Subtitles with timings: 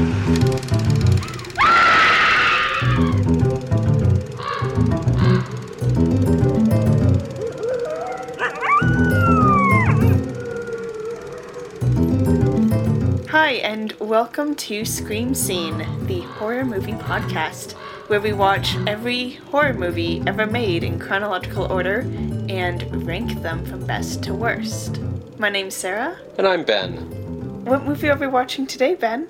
[0.00, 0.06] Hi,
[13.62, 17.72] and welcome to Scream Scene, the horror movie podcast,
[18.08, 22.00] where we watch every horror movie ever made in chronological order
[22.48, 24.98] and rank them from best to worst.
[25.36, 26.18] My name's Sarah.
[26.38, 27.64] And I'm Ben.
[27.66, 29.28] What movie are we watching today, Ben?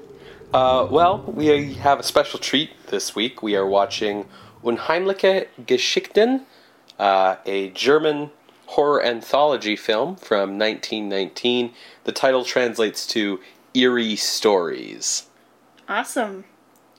[0.52, 3.40] Uh, well, we have a special treat this week.
[3.40, 4.26] We are watching
[4.64, 6.44] Unheimliche Geschichten,
[6.98, 8.30] uh, a German
[8.66, 11.72] horror anthology film from 1919.
[12.02, 13.38] The title translates to
[13.74, 15.28] Eerie Stories.
[15.88, 16.44] Awesome.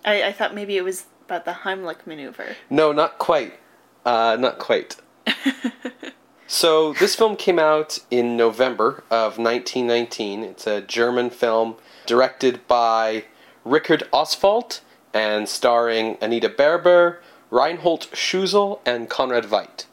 [0.06, 2.56] I, I thought maybe it was about the Heimlich maneuver.
[2.70, 3.60] No, not quite.
[4.06, 4.96] Uh, not quite.
[6.48, 10.44] so, this film came out in November of 1919.
[10.44, 13.26] It's a German film directed by
[13.64, 14.82] Richard Oswald
[15.14, 19.86] and starring Anita Berber, Reinhold Schunzel, and Conrad Veidt.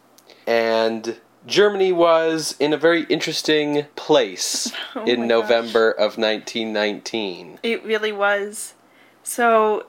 [0.46, 7.58] And Germany was in a very interesting place Oh in November of 1919.
[7.62, 8.74] It really was.
[9.22, 9.86] So,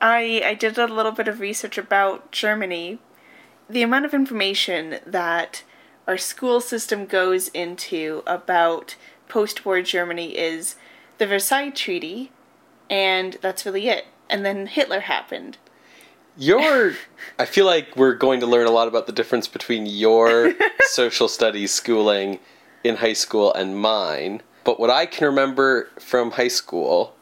[0.00, 2.98] I I did a little bit of research about Germany.
[3.68, 5.64] The amount of information that
[6.06, 8.96] our school system goes into about
[9.28, 10.76] post-war Germany is
[11.18, 12.30] the Versailles Treaty,
[12.90, 14.06] and that's really it.
[14.28, 15.58] And then Hitler happened.
[16.36, 16.94] Your,
[17.38, 21.28] I feel like we're going to learn a lot about the difference between your social
[21.28, 22.38] studies schooling
[22.84, 24.42] in high school and mine.
[24.64, 27.14] But what I can remember from high school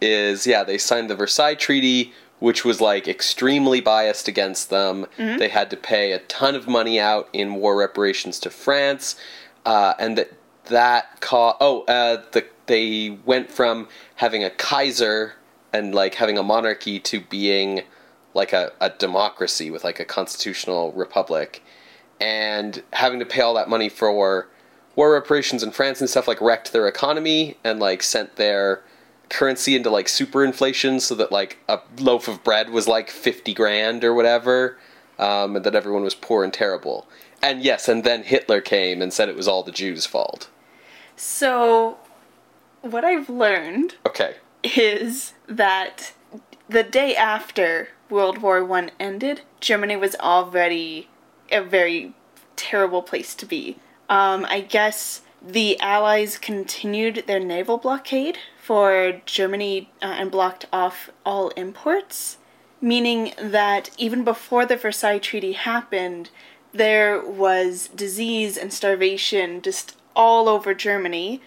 [0.00, 5.06] is, yeah, they signed the Versailles Treaty, which was like extremely biased against them.
[5.16, 9.14] They had to pay a ton of money out in war reparations to France,
[9.64, 10.32] uh, and that
[10.64, 15.34] that co- oh, uh, the they went from having a Kaiser
[15.72, 17.82] and like having a monarchy to being
[18.32, 21.64] like a, a democracy with like a constitutional republic
[22.20, 24.48] and having to pay all that money for war
[24.96, 28.84] reparations in France and stuff like wrecked their economy and like sent their
[29.30, 33.52] currency into like super inflation so that like a loaf of bread was like 50
[33.52, 34.78] grand or whatever
[35.18, 37.08] um, and that everyone was poor and terrible.
[37.42, 40.48] And yes and then hitler came and said it was all the jews fault.
[41.16, 41.98] So,
[42.82, 46.12] what I've learned okay is that
[46.68, 51.08] the day after World War One ended, Germany was already
[51.50, 52.14] a very
[52.56, 53.78] terrible place to be.
[54.08, 61.10] Um, I guess the Allies continued their naval blockade for Germany uh, and blocked off
[61.24, 62.36] all imports,
[62.80, 66.30] meaning that even before the Versailles Treaty happened,
[66.72, 71.40] there was disease and starvation just all over Germany.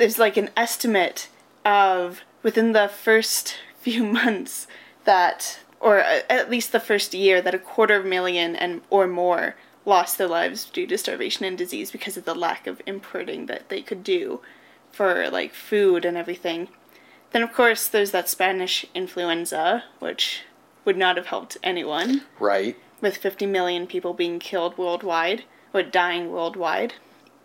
[0.00, 1.28] There's like an estimate
[1.62, 4.66] of within the first few months
[5.04, 8.80] that or uh, at least the first year that a quarter of a million and
[8.88, 12.80] or more lost their lives due to starvation and disease because of the lack of
[12.86, 14.40] importing that they could do
[14.90, 16.68] for like food and everything.
[17.32, 20.44] Then of course there's that Spanish influenza which
[20.86, 25.44] would not have helped anyone right with 50 million people being killed worldwide
[25.74, 26.94] or dying worldwide.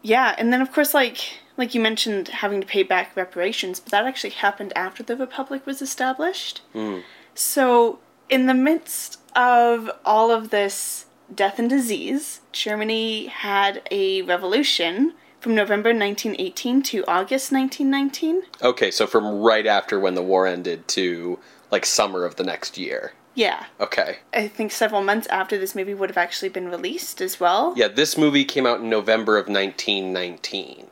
[0.01, 3.91] Yeah, and then of course like like you mentioned having to pay back reparations, but
[3.91, 6.61] that actually happened after the republic was established.
[6.73, 6.99] Hmm.
[7.33, 7.99] So,
[8.29, 15.53] in the midst of all of this death and disease, Germany had a revolution from
[15.55, 18.41] November 1918 to August 1919.
[18.63, 21.37] okay so from right after when the war ended to
[21.69, 25.93] like summer of the next year Yeah, okay I think several months after this movie
[25.93, 27.73] would have actually been released as well.
[27.77, 30.87] Yeah, this movie came out in November of 1919.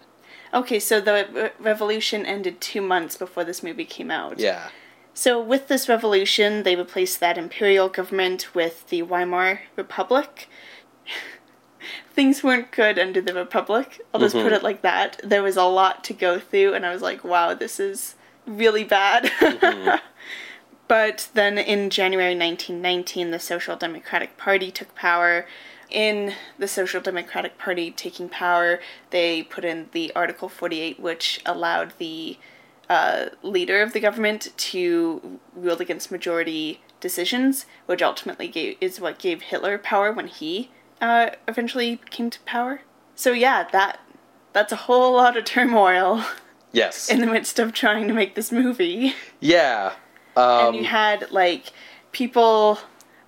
[0.53, 4.39] Okay, so the re- revolution ended two months before this movie came out.
[4.39, 4.69] Yeah.
[5.15, 10.49] So, with this revolution, they replaced that imperial government with the Weimar Republic.
[12.13, 14.01] Things weren't good under the Republic.
[14.13, 14.55] I'll just put mm-hmm.
[14.55, 15.19] it like that.
[15.23, 18.15] There was a lot to go through, and I was like, wow, this is
[18.47, 19.25] really bad.
[19.25, 19.97] Mm-hmm.
[20.87, 25.45] but then in January 1919, the Social Democratic Party took power.
[25.93, 28.79] In the Social Democratic Party taking power,
[29.11, 32.37] they put in the Article 48, which allowed the
[32.89, 39.19] uh, leader of the government to rule against majority decisions, which ultimately gave, is what
[39.19, 42.81] gave Hitler power when he uh, eventually came to power.
[43.15, 43.99] So yeah, that
[44.51, 46.25] that's a whole lot of turmoil
[46.71, 47.07] Yes.
[47.09, 49.13] in the midst of trying to make this movie.
[49.39, 49.93] yeah.
[50.35, 51.71] and you Um, had like
[52.11, 52.79] people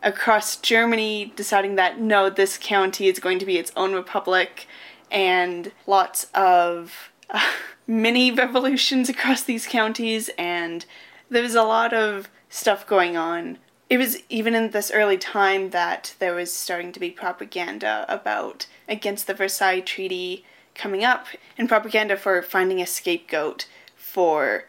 [0.05, 4.67] across Germany deciding that no, this county is going to be its own republic,
[5.11, 7.51] and lots of uh,
[7.87, 10.85] mini revolutions across these counties, and
[11.29, 13.57] there was a lot of stuff going on.
[13.89, 18.67] It was even in this early time that there was starting to be propaganda about
[18.87, 21.27] against the Versailles Treaty coming up
[21.57, 24.65] and propaganda for finding a scapegoat for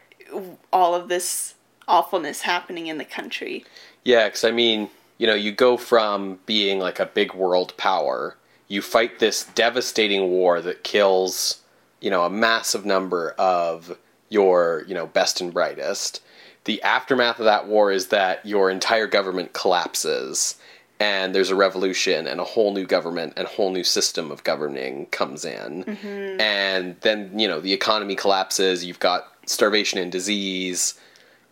[0.72, 1.54] all of this
[1.88, 3.64] awfulness happening in the country.
[4.04, 8.36] Yeah, because I mean, you know, you go from being like a big world power,
[8.68, 11.62] you fight this devastating war that kills,
[12.00, 13.96] you know, a massive number of
[14.28, 16.20] your, you know, best and brightest.
[16.64, 20.56] The aftermath of that war is that your entire government collapses
[20.98, 24.42] and there's a revolution and a whole new government and a whole new system of
[24.44, 25.84] governing comes in.
[25.84, 26.40] Mm-hmm.
[26.40, 30.98] And then, you know, the economy collapses, you've got starvation and disease,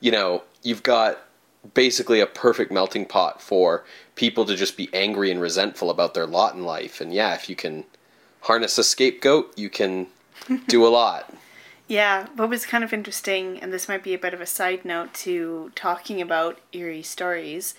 [0.01, 1.19] you know, you've got
[1.73, 3.85] basically a perfect melting pot for
[4.15, 7.01] people to just be angry and resentful about their lot in life.
[7.01, 7.85] And yeah, if you can
[8.43, 10.09] harness a scapegoat, you can
[10.69, 11.33] do a lot.
[11.87, 14.85] Yeah, what was kind of interesting, and this might be a bit of a side
[14.85, 17.75] note to talking about eerie stories,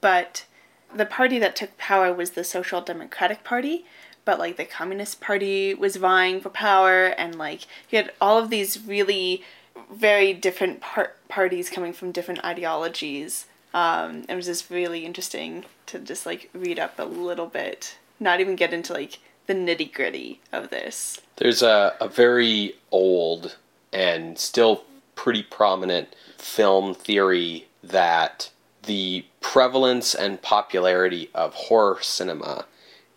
[0.00, 0.44] but
[0.94, 3.84] the party that took power was the Social Democratic Party,
[4.24, 8.50] but like the Communist Party was vying for power, and like you had all of
[8.50, 9.42] these really
[9.92, 13.46] very different par- parties coming from different ideologies.
[13.72, 18.40] Um, it was just really interesting to just like read up a little bit, not
[18.40, 21.20] even get into like the nitty gritty of this.
[21.36, 23.56] There's a, a very old
[23.92, 24.84] and still
[25.14, 28.50] pretty prominent film theory that
[28.84, 32.64] the prevalence and popularity of horror cinema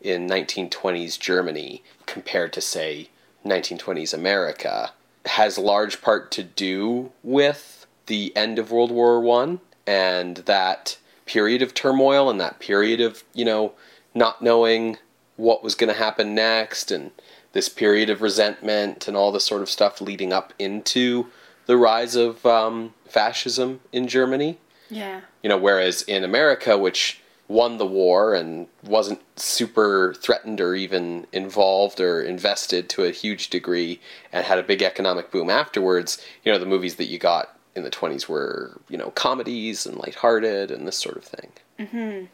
[0.01, 3.10] in 1920s Germany compared to, say,
[3.45, 4.92] 1920s America
[5.25, 11.61] has large part to do with the end of World War One and that period
[11.61, 13.73] of turmoil and that period of you know
[14.13, 14.97] not knowing
[15.35, 17.11] what was going to happen next and
[17.53, 21.27] this period of resentment and all this sort of stuff leading up into
[21.65, 24.57] the rise of um, fascism in Germany.
[24.89, 25.21] Yeah.
[25.41, 31.25] You know, whereas in America, which won the war and wasn't super threatened or even
[31.31, 34.00] involved or invested to a huge degree
[34.31, 37.84] and had a big economic boom afterwards, you know, the movies that you got in
[37.84, 41.52] the 20s were, you know, comedies and lighthearted and this sort of thing.
[41.80, 42.25] Mm-hmm.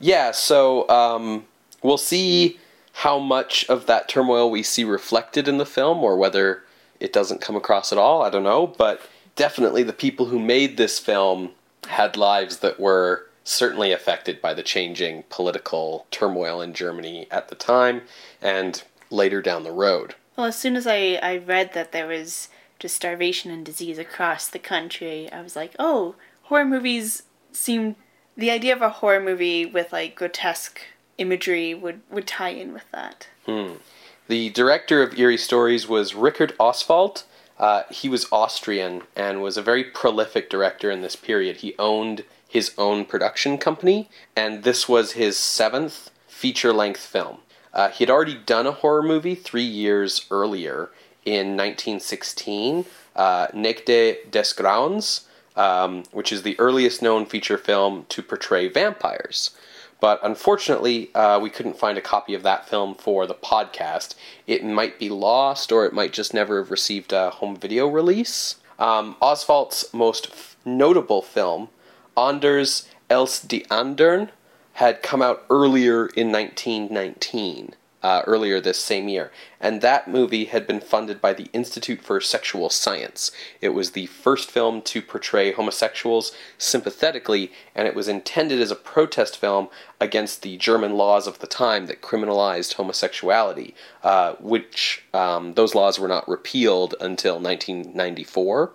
[0.00, 1.44] Yeah, so um,
[1.82, 2.58] we'll see
[2.92, 6.64] how much of that turmoil we see reflected in the film or whether
[7.00, 8.22] it doesn't come across at all.
[8.22, 8.66] I don't know.
[8.66, 9.00] But
[9.36, 11.50] definitely the people who made this film
[11.86, 17.54] had lives that were certainly affected by the changing political turmoil in Germany at the
[17.54, 18.02] time
[18.42, 20.14] and later down the road.
[20.36, 24.48] Well, as soon as I, I read that there was just starvation and disease across
[24.48, 27.96] the country, I was like, oh, horror movies seem.
[28.36, 30.80] The idea of a horror movie with like grotesque
[31.18, 33.26] imagery would, would tie in with that.
[33.46, 33.74] Hmm.
[34.28, 37.24] The director of Eerie Stories was Richard Oswald.
[37.58, 41.56] Uh, he was Austrian and was a very prolific director in this period.
[41.56, 47.38] He owned his own production company, and this was his seventh feature length film.
[47.74, 50.90] Uh, he had already done a horror movie three years earlier
[51.34, 52.84] in 1916,
[53.16, 55.22] uh, Nächte des
[55.56, 59.50] um, which is the earliest known feature film to portray vampires.
[60.00, 64.14] But unfortunately, uh, we couldn't find a copy of that film for the podcast.
[64.46, 68.56] It might be lost, or it might just never have received a home video release.
[68.78, 71.68] Um, Oswald's most f- notable film
[72.16, 74.30] Anders als die Andern
[74.74, 80.66] had come out earlier in 1919, uh, earlier this same year, and that movie had
[80.66, 83.32] been funded by the Institute for Sexual Science.
[83.60, 88.76] It was the first film to portray homosexuals sympathetically, and it was intended as a
[88.76, 89.68] protest film
[90.00, 95.98] against the German laws of the time that criminalized homosexuality, uh, which um, those laws
[95.98, 98.72] were not repealed until 1994.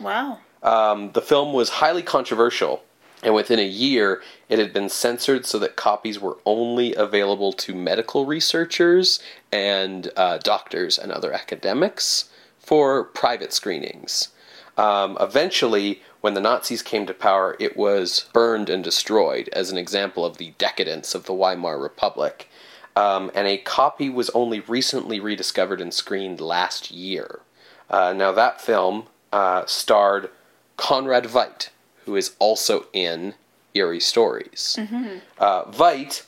[0.00, 0.38] Wow.
[0.62, 2.84] Um, the film was highly controversial,
[3.22, 7.74] and within a year, it had been censored so that copies were only available to
[7.74, 14.28] medical researchers and uh, doctors and other academics for private screenings.
[14.76, 19.78] Um, eventually, when the Nazis came to power, it was burned and destroyed as an
[19.78, 22.48] example of the decadence of the Weimar Republic.
[22.94, 27.40] Um, and a copy was only recently rediscovered and screened last year.
[27.88, 30.30] Uh, now, that film uh, starred
[30.76, 31.68] Conrad Veidt,
[32.04, 33.34] who is also in
[33.74, 34.76] Eerie Stories.
[34.78, 35.18] Mm-hmm.
[35.38, 36.24] Uh, Veidt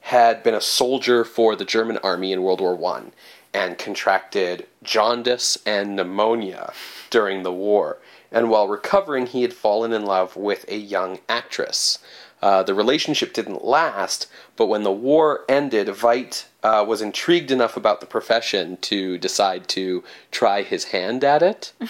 [0.00, 3.12] had been a soldier for the German army in World War One
[3.54, 6.72] and contracted jaundice and pneumonia
[7.10, 7.98] during the war.
[8.30, 11.98] And while recovering, he had fallen in love with a young actress.
[12.40, 17.76] Uh, the relationship didn't last, but when the war ended, Veidt uh, was intrigued enough
[17.76, 21.72] about the profession to decide to try his hand at it.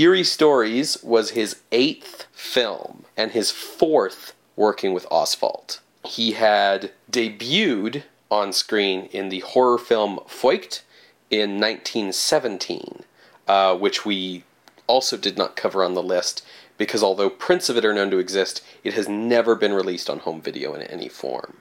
[0.00, 5.80] Eerie Stories was his eighth film and his fourth working with Oswald.
[6.06, 10.80] He had debuted on screen in the horror film Furcht
[11.28, 13.02] in 1917,
[13.46, 14.44] uh, which we
[14.86, 16.46] also did not cover on the list
[16.78, 20.20] because although prints of it are known to exist, it has never been released on
[20.20, 21.58] home video in any form.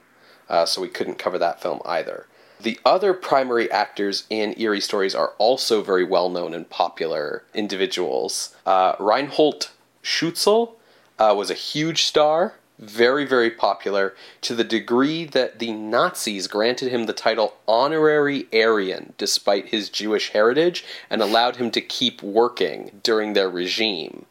[0.47, 2.25] Uh, so we couldn't cover that film either.
[2.61, 8.53] The other primary actors in Eerie Stories are also very well known and popular individuals.
[8.65, 9.69] Uh, Reinhold
[10.03, 10.73] Schunzel
[11.17, 16.91] uh, was a huge star, very, very popular, to the degree that the Nazis granted
[16.91, 22.99] him the title Honorary Aryan despite his Jewish heritage and allowed him to keep working
[23.03, 24.25] during their regime.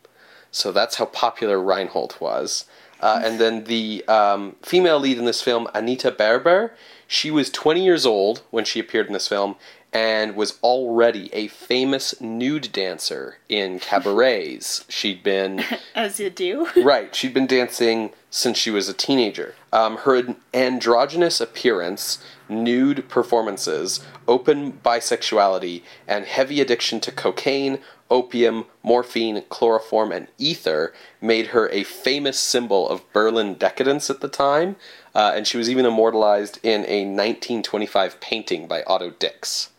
[0.51, 2.67] So that's how popular Reinhold was.
[3.01, 6.75] Uh, and then the um, female lead in this film, Anita Berber,
[7.07, 9.57] she was 20 years old when she appeared in this film
[9.93, 14.85] and was already a famous nude dancer in cabarets.
[14.89, 15.65] She'd been.
[15.95, 16.69] As you do.
[16.77, 19.55] right, she'd been dancing since she was a teenager.
[19.73, 27.79] Um, her androgynous appearance, nude performances, open bisexuality, and heavy addiction to cocaine,
[28.11, 34.29] opium, morphine, chloroform, and ether made her a famous symbol of Berlin decadence at the
[34.29, 34.77] time,
[35.15, 39.71] uh, and she was even immortalized in a 1925 painting by Otto Dix.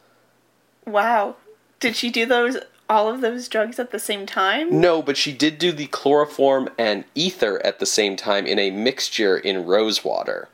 [0.86, 1.36] Wow.
[1.79, 2.57] Did she do those
[2.89, 4.81] all of those drugs at the same time?
[4.81, 8.71] No, but she did do the chloroform and ether at the same time in a
[8.71, 10.50] mixture in rose water.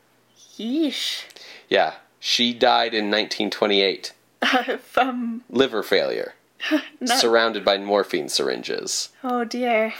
[0.58, 1.24] Yeesh.
[1.70, 4.14] Yeah, she died in 1928.
[4.82, 6.35] From Liver failure.
[7.00, 9.10] not- surrounded by morphine syringes.
[9.24, 9.94] Oh dear.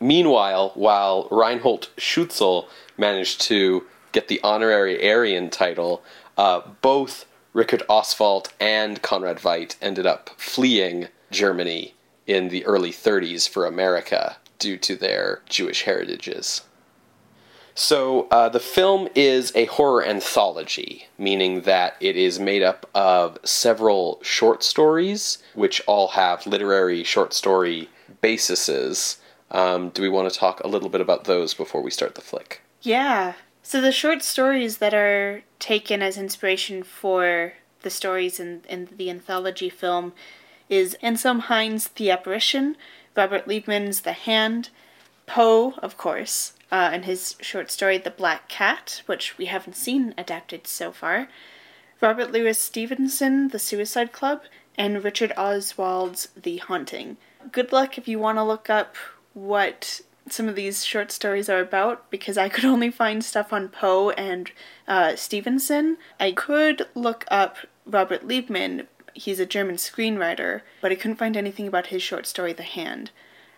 [0.00, 2.66] Meanwhile, while Reinhold Schunzel
[2.98, 6.02] managed to get the honorary Aryan title,
[6.36, 11.94] uh, both Richard Oswald and Conrad Veidt ended up fleeing Germany
[12.26, 16.62] in the early 30s for America due to their Jewish heritages.
[17.74, 23.36] So, uh, the film is a horror anthology, meaning that it is made up of
[23.44, 27.88] several short stories, which all have literary short story
[28.20, 29.18] bases.
[29.50, 32.20] Um, do we want to talk a little bit about those before we start the
[32.20, 32.62] flick?
[32.80, 33.34] Yeah.
[33.62, 39.10] So the short stories that are taken as inspiration for the stories in, in the
[39.10, 40.12] anthology film
[40.68, 42.76] is Anselm Hines' The Apparition,
[43.16, 44.70] Robert Liebmann's The Hand,
[45.26, 50.14] Poe, of course, uh, and his short story The Black Cat, which we haven't seen
[50.18, 51.28] adapted so far,
[52.00, 54.42] Robert Louis Stevenson, The Suicide Club,
[54.76, 57.16] and Richard Oswald's The Haunting.
[57.52, 58.96] Good luck if you want to look up
[59.32, 63.68] what some of these short stories are about because I could only find stuff on
[63.68, 64.50] Poe and
[64.88, 65.98] uh, Stevenson.
[66.18, 71.68] I could look up Robert Liebmann, he's a German screenwriter, but I couldn't find anything
[71.68, 73.10] about his short story The Hand.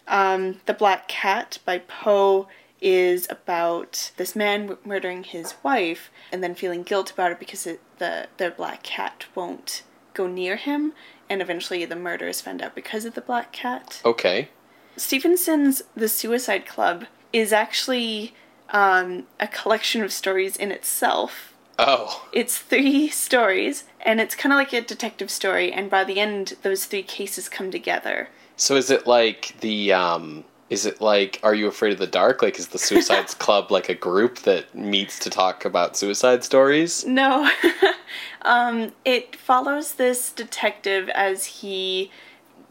[0.08, 2.48] Um, the Black Cat by Poe
[2.80, 7.80] is about this man murdering his wife and then feeling guilt about it because it,
[7.98, 9.82] the their black cat won't
[10.14, 10.92] go near him,
[11.28, 14.00] and eventually the murder is found out because of the black cat.
[14.04, 14.48] Okay.
[14.96, 18.34] Stevenson's The Suicide Club is actually
[18.70, 21.52] um, a collection of stories in itself.
[21.78, 26.18] Oh, It's three stories, and it's kind of like a detective story, and by the
[26.18, 28.30] end, those three cases come together.
[28.56, 32.42] So is it like the um is it like Are You Afraid of the Dark?
[32.42, 37.04] Like is the Suicides Club like a group that meets to talk about suicide stories?
[37.04, 37.48] No.
[38.42, 42.10] um, it follows this detective as he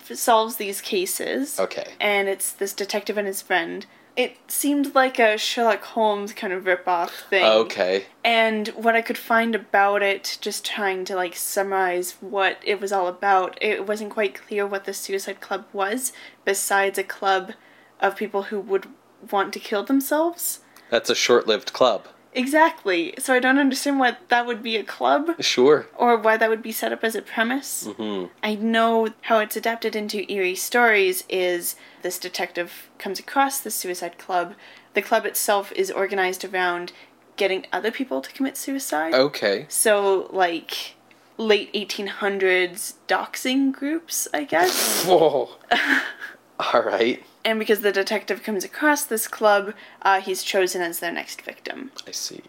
[0.02, 1.58] f- solves these cases.
[1.60, 1.94] Okay.
[2.00, 3.86] And it's this detective and his friend.
[4.16, 7.44] It seemed like a Sherlock Holmes kind of ripoff thing.
[7.44, 8.06] Okay.
[8.24, 12.94] And what I could find about it, just trying to like summarize what it was
[12.94, 16.14] all about, it wasn't quite clear what the Suicide Club was,
[16.46, 17.54] besides a club
[18.00, 18.88] of people who would
[19.32, 20.60] want to kill themselves.
[20.90, 22.08] That's a short-lived club.
[22.36, 23.14] Exactly.
[23.18, 25.88] So I don't understand why that would be a club Sure.
[25.96, 27.88] or why that would be set up as a premise.
[27.98, 33.72] hmm I know how it's adapted into eerie stories is this detective comes across the
[33.72, 34.54] suicide club.
[34.94, 36.92] The club itself is organized around
[37.38, 39.14] getting other people to commit suicide.
[39.14, 39.66] Okay.
[39.70, 40.96] So like
[41.38, 45.04] late 1800s doxing groups, I guess.
[45.08, 45.50] Whoa.
[46.74, 47.24] All right.
[47.44, 51.92] and because the detective comes across this club, uh, he's chosen as their next victim.
[52.08, 52.42] I see.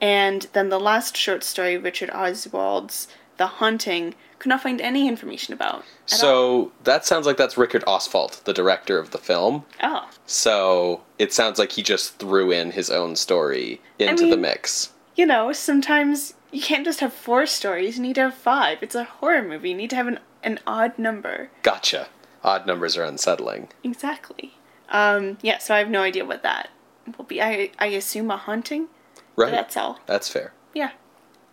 [0.00, 5.54] And then the last short story, Richard Oswald's The Haunting, could not find any information
[5.54, 5.84] about.
[6.08, 6.18] at all.
[6.18, 9.64] So that sounds like that's Richard Oswald, the director of the film.
[9.82, 10.08] Oh.
[10.26, 14.90] So it sounds like he just threw in his own story into the mean- mix.
[15.14, 18.78] You know, sometimes you can't just have four stories, you need to have five.
[18.82, 21.50] It's a horror movie, you need to have an, an odd number.
[21.62, 22.08] Gotcha.
[22.44, 23.68] Odd numbers are unsettling.
[23.82, 24.54] Exactly.
[24.88, 26.70] Um, yeah, so I have no idea what that
[27.16, 27.42] will be.
[27.42, 28.88] I, I assume a haunting.
[29.36, 29.50] Right.
[29.50, 30.00] That's all.
[30.06, 30.52] That's fair.
[30.74, 30.90] Yeah.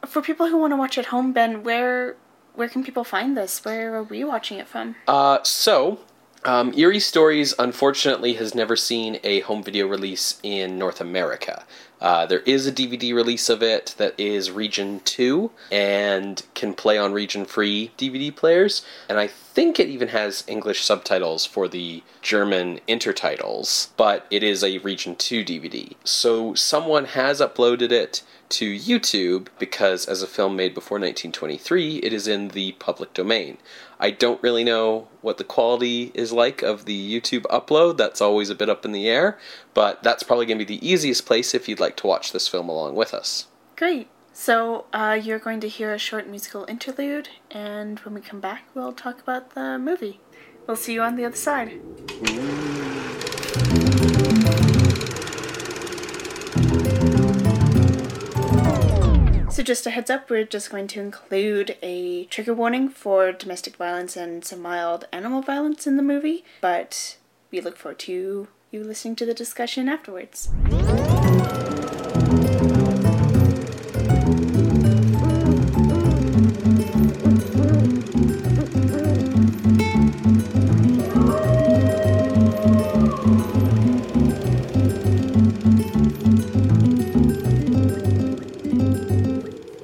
[0.06, 2.16] For people who want to watch at home, Ben, where
[2.56, 3.64] where can people find this?
[3.64, 4.96] Where are we watching it from?
[5.08, 6.00] Uh, so,
[6.44, 11.64] um, Eerie Stories unfortunately has never seen a home video release in North America.
[12.02, 16.98] Uh, there is a DVD release of it that is Region 2 and can play
[16.98, 18.86] on region free DVD players.
[19.10, 24.64] And I think it even has English subtitles for the German intertitles, but it is
[24.64, 25.94] a Region 2 DVD.
[26.04, 32.12] So someone has uploaded it to YouTube because, as a film made before 1923, it
[32.12, 33.58] is in the public domain.
[34.00, 37.98] I don't really know what the quality is like of the YouTube upload.
[37.98, 39.38] That's always a bit up in the air,
[39.74, 42.48] but that's probably going to be the easiest place if you'd like to watch this
[42.48, 43.48] film along with us.
[43.76, 44.08] Great.
[44.32, 48.64] So uh, you're going to hear a short musical interlude, and when we come back,
[48.74, 50.22] we'll talk about the movie.
[50.66, 51.82] We'll see you on the other side.
[59.60, 63.76] So, just a heads up, we're just going to include a trigger warning for domestic
[63.76, 67.18] violence and some mild animal violence in the movie, but
[67.52, 70.48] we look forward to you listening to the discussion afterwards.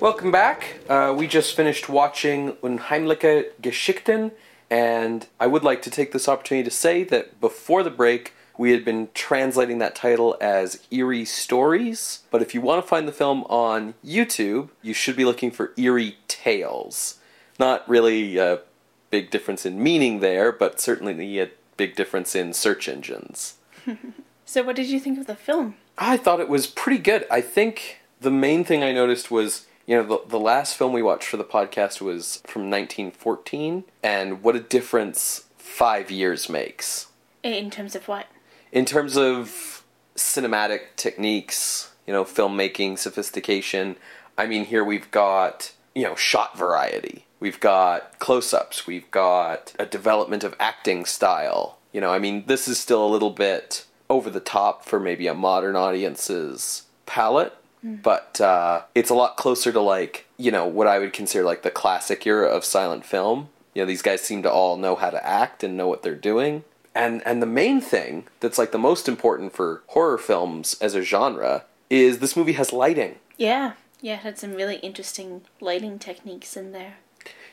[0.06, 0.82] Welcome back.
[0.88, 4.34] Uh, we just finished watching Unheimliche Geschichten,
[4.70, 8.70] and I would like to take this opportunity to say that before the break, we
[8.70, 12.22] had been translating that title as Eerie Stories.
[12.30, 15.74] But if you want to find the film on YouTube, you should be looking for
[15.76, 17.18] Eerie Tales.
[17.58, 18.60] Not really a
[19.10, 23.56] big difference in meaning there, but certainly a big difference in search engines.
[24.48, 25.74] So, what did you think of the film?
[25.98, 27.26] I thought it was pretty good.
[27.32, 31.02] I think the main thing I noticed was, you know, the, the last film we
[31.02, 37.08] watched for the podcast was from 1914, and what a difference five years makes.
[37.44, 38.28] In terms of what?
[38.72, 39.84] In terms of
[40.16, 43.96] cinematic techniques, you know, filmmaking, sophistication,
[44.38, 47.26] I mean, here we've got, you know, shot variety.
[47.40, 48.88] We've got close ups.
[48.88, 51.78] We've got a development of acting style.
[51.92, 55.28] You know, I mean, this is still a little bit over the top for maybe
[55.28, 57.54] a modern audience's palate,
[57.86, 61.62] but uh, it's a lot closer to like, you know, what I would consider like
[61.62, 63.50] the classic era of silent film.
[63.74, 66.16] You know, these guys seem to all know how to act and know what they're
[66.16, 66.64] doing.
[66.94, 71.02] And and the main thing that's like the most important for horror films as a
[71.02, 73.16] genre is this movie has lighting.
[73.38, 76.96] Yeah, yeah, it had some really interesting lighting techniques in there.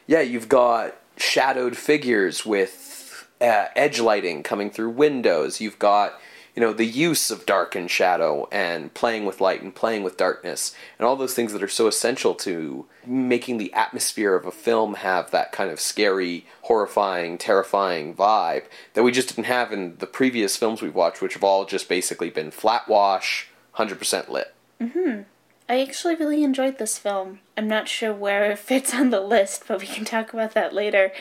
[0.06, 5.60] Yeah, you've got shadowed figures with uh, edge lighting coming through windows.
[5.60, 6.14] You've got,
[6.54, 10.16] you know, the use of dark and shadow and playing with light and playing with
[10.16, 14.52] darkness and all those things that are so essential to making the atmosphere of a
[14.52, 19.96] film have that kind of scary, horrifying, terrifying vibe that we just didn't have in
[19.96, 24.54] the previous films we've watched, which have all just basically been flat wash, 100% lit.
[24.80, 25.24] Mhm
[25.72, 27.40] I actually really enjoyed this film.
[27.56, 30.74] I'm not sure where it fits on the list, but we can talk about that
[30.74, 31.12] later.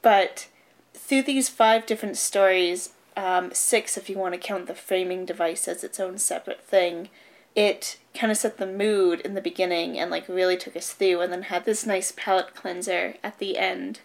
[0.00, 0.48] But
[0.94, 5.66] through these five different stories, um, six if you want to count the framing device
[5.66, 7.08] as its own separate thing,
[7.56, 11.20] it kind of set the mood in the beginning and like really took us through,
[11.20, 14.00] and then had this nice palate cleanser at the end.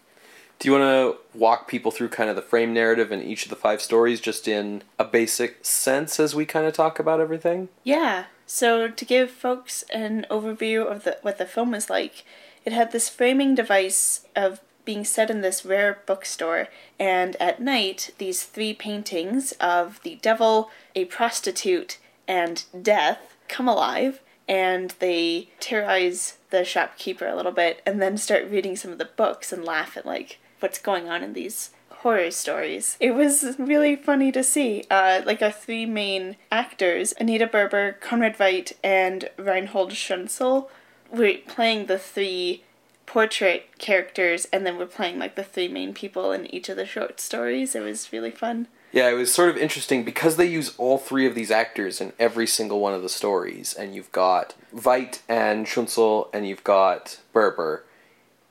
[0.57, 3.49] Do you want to walk people through kind of the frame narrative in each of
[3.49, 7.69] the five stories just in a basic sense as we kind of talk about everything?
[7.83, 8.25] Yeah.
[8.47, 12.23] So to give folks an overview of the what the film was like,
[12.65, 16.67] it had this framing device of being set in this rare bookstore,
[16.99, 24.21] and at night these three paintings of the devil, a prostitute, and death come alive,
[24.47, 29.05] and they terrorize the shopkeeper a little bit, and then start reading some of the
[29.05, 32.97] books and laugh at like what's going on in these horror stories.
[32.99, 34.83] It was really funny to see.
[34.91, 40.69] Uh, like our three main actors, Anita Berber, Conrad Veidt, and Reinhold Schunzel,
[41.09, 42.63] were playing the three
[43.05, 46.85] portrait characters, and then we're playing like the three main people in each of the
[46.85, 47.75] short stories.
[47.75, 48.67] It was really fun.
[48.91, 52.13] Yeah, it was sort of interesting because they use all three of these actors in
[52.19, 57.19] every single one of the stories, and you've got Veidt and Schunzel, and you've got
[57.33, 57.83] Berber.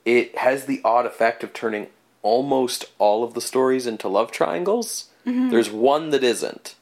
[0.05, 1.87] It has the odd effect of turning
[2.23, 5.11] almost all of the stories into love triangles.
[5.25, 6.75] There's one that isn't,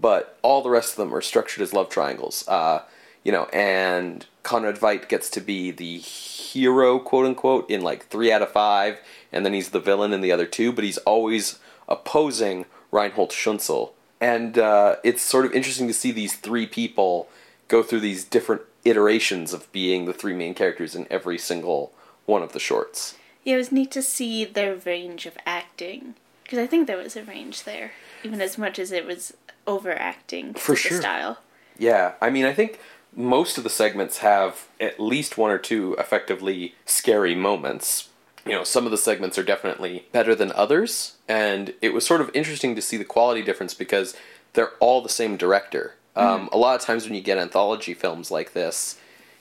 [0.00, 2.48] but all the rest of them are structured as love triangles.
[2.48, 2.80] Uh,
[3.22, 8.32] you know, and Conrad Veidt gets to be the hero, quote unquote, in like three
[8.32, 9.00] out of five,
[9.32, 13.90] and then he's the villain in the other two, but he's always opposing Reinhold Schunzel.
[14.20, 17.28] And uh, it's sort of interesting to see these three people
[17.68, 21.92] go through these different iterations of being the three main characters in every single
[22.26, 23.16] one of the shorts.
[23.44, 27.16] Yeah, it was neat to see their range of acting because I think there was
[27.16, 29.32] a range there, even as much as it was
[29.66, 30.96] overacting For sure.
[30.98, 31.38] the style.
[31.78, 32.78] Yeah, I mean, I think
[33.14, 38.08] most of the segments have at least one or two effectively scary moments.
[38.44, 42.20] You know, some of the segments are definitely better than others, and it was sort
[42.20, 44.16] of interesting to see the quality difference because
[44.54, 45.94] they're all the same director.
[46.14, 48.98] Um, a lot of times when you get anthology films like this,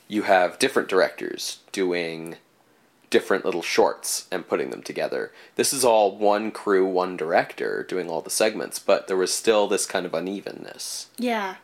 [0.08, 2.38] you have different directors doing
[3.10, 5.32] different little shorts and putting them together.
[5.56, 9.68] This is all one crew, one director doing all the segments, but there was still
[9.68, 11.08] this kind of unevenness.
[11.18, 11.56] Yeah.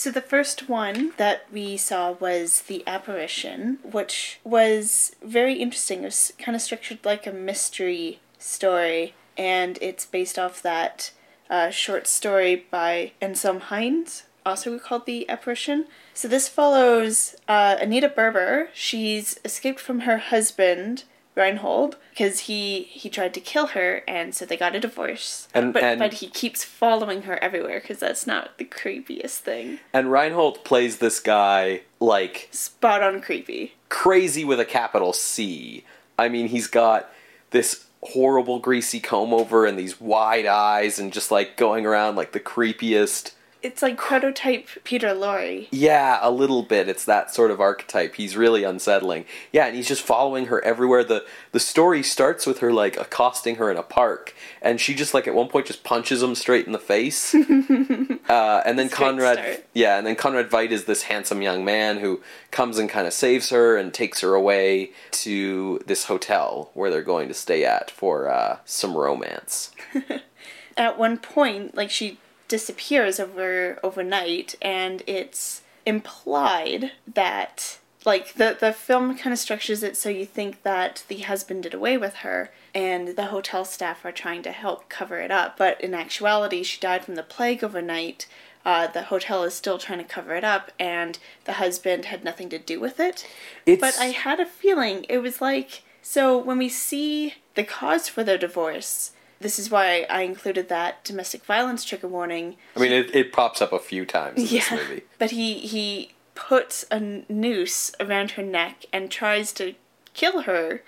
[0.00, 5.98] So the first one that we saw was The Apparition, which was very interesting.
[5.98, 11.10] It was kind of structured like a mystery story, and it's based off that
[11.50, 15.84] uh, short story by Anselm Hines, also called The Apparition.
[16.14, 18.70] So this follows uh, Anita Berber.
[18.72, 21.04] She's escaped from her husband.
[21.36, 25.48] Reinhold, because he he tried to kill her, and so they got a divorce.
[25.54, 29.78] And- but and- but he keeps following her everywhere because that's not the creepiest thing.
[29.92, 33.74] And Reinhold plays this guy like Spot on creepy.
[33.88, 35.84] crazy with a capital C.
[36.18, 37.10] I mean, he's got
[37.50, 42.32] this horrible greasy comb over and these wide eyes and just like going around like
[42.32, 43.32] the creepiest.
[43.62, 45.68] It's like prototype Peter Lorre.
[45.70, 46.88] Yeah, a little bit.
[46.88, 48.14] It's that sort of archetype.
[48.14, 49.26] He's really unsettling.
[49.52, 51.04] Yeah, and he's just following her everywhere.
[51.04, 55.12] The the story starts with her like accosting her in a park, and she just
[55.12, 57.34] like at one point just punches him straight in the face.
[57.34, 59.66] uh, and then Straight Conrad, start.
[59.74, 63.12] yeah, and then Conrad Veidt is this handsome young man who comes and kind of
[63.12, 67.90] saves her and takes her away to this hotel where they're going to stay at
[67.90, 69.70] for uh, some romance.
[70.76, 72.18] At one point, like she
[72.50, 79.96] disappears over overnight, and it's implied that like the the film kind of structures it
[79.96, 84.12] so you think that the husband did away with her and the hotel staff are
[84.12, 88.26] trying to help cover it up but in actuality she died from the plague overnight.
[88.62, 92.50] Uh, the hotel is still trying to cover it up and the husband had nothing
[92.50, 93.26] to do with it.
[93.64, 98.08] It's but i had a feeling it was like so when we see the cause
[98.08, 102.92] for their divorce this is why i included that domestic violence trigger warning I mean,
[102.92, 105.02] it, it pops up a few times in this movie.
[105.18, 109.74] but he he puts a noose around her neck and tries to
[110.14, 110.82] kill her.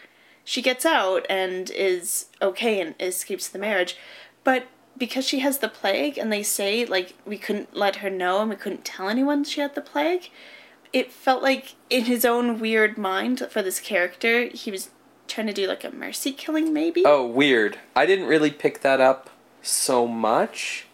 [0.44, 3.96] She gets out and is okay and escapes the marriage,
[4.44, 8.40] but because she has the plague and they say like we couldn't let her know
[8.40, 10.30] and we couldn't tell anyone she had the plague,
[10.92, 14.90] it felt like in his own weird mind for this character he was
[15.32, 17.02] trying to do like a mercy killing maybe.
[17.04, 17.78] Oh, weird.
[17.96, 19.30] I didn't really pick that up
[19.62, 20.86] so much.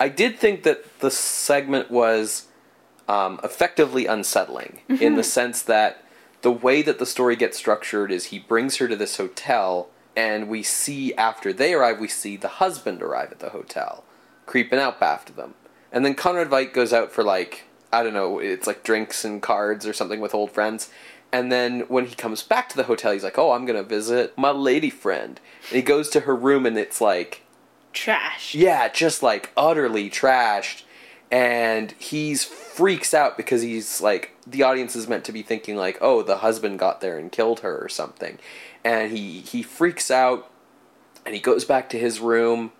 [0.00, 2.48] I did think that the segment was
[3.08, 6.04] um, effectively unsettling in the sense that
[6.42, 10.48] the way that the story gets structured is he brings her to this hotel, and
[10.48, 14.04] we see after they arrive, we see the husband arrive at the hotel,
[14.46, 15.54] creeping up after them.
[15.92, 19.40] And then Conrad Veidt goes out for like, I don't know, it's like drinks and
[19.40, 20.90] cards or something with old friends.
[21.34, 24.38] And then when he comes back to the hotel, he's like, "Oh, I'm gonna visit
[24.38, 27.42] my lady friend." And he goes to her room, and it's like,
[27.92, 28.54] Trash.
[28.54, 30.84] yeah, just like utterly trashed.
[31.32, 35.98] And he's freaks out because he's like, the audience is meant to be thinking like,
[36.00, 38.38] "Oh, the husband got there and killed her or something,"
[38.84, 40.48] and he he freaks out,
[41.26, 42.70] and he goes back to his room,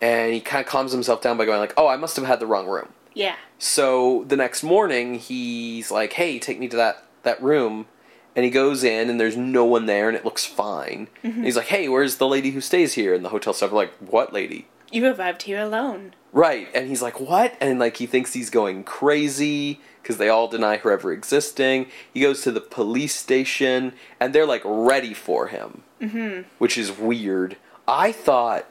[0.00, 2.38] and he kind of calms himself down by going like, "Oh, I must have had
[2.38, 3.34] the wrong room." Yeah.
[3.58, 7.86] So the next morning, he's like, "Hey, take me to that that room."
[8.36, 11.08] And he goes in, and there's no one there, and it looks fine.
[11.22, 13.74] And he's like, "Hey, where's the lady who stays here?" And the hotel staff are
[13.74, 16.14] like, "What lady?" You arrived here alone.
[16.32, 16.68] Right.
[16.74, 20.76] And he's like, "What?" And like he thinks he's going crazy because they all deny
[20.76, 21.86] her ever existing.
[22.12, 26.42] He goes to the police station, and they're like ready for him, mm-hmm.
[26.58, 27.56] which is weird.
[27.88, 28.66] I thought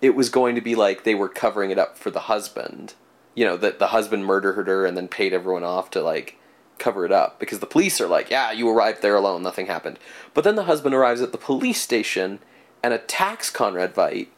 [0.00, 2.94] it was going to be like they were covering it up for the husband.
[3.34, 6.38] You know, that the husband murdered her and then paid everyone off to like
[6.78, 9.98] cover it up because the police are like, "Yeah, you arrived there alone, nothing happened."
[10.34, 12.38] But then the husband arrives at the police station
[12.82, 14.28] and attacks Conrad Veidt.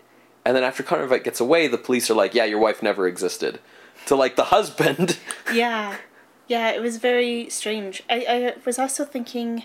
[0.44, 3.06] And then after Conrad Veidt gets away, the police are like, "Yeah, your wife never
[3.06, 3.60] existed."
[4.06, 5.18] To like the husband.
[5.52, 5.96] Yeah,
[6.48, 8.02] yeah, it was very strange.
[8.08, 9.64] I, I was also thinking,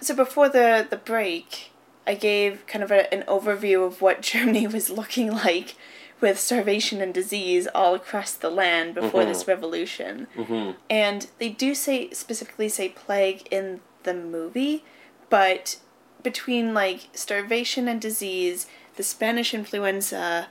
[0.00, 1.70] so before the the break,
[2.06, 5.76] I gave kind of a, an overview of what Germany was looking like
[6.20, 10.26] with starvation and disease all across the land before this revolution.
[10.34, 10.72] Mm-hmm.
[10.88, 14.84] And they do say specifically say plague in the movie,
[15.28, 15.78] but
[16.22, 20.48] between like starvation and disease, the Spanish influenza,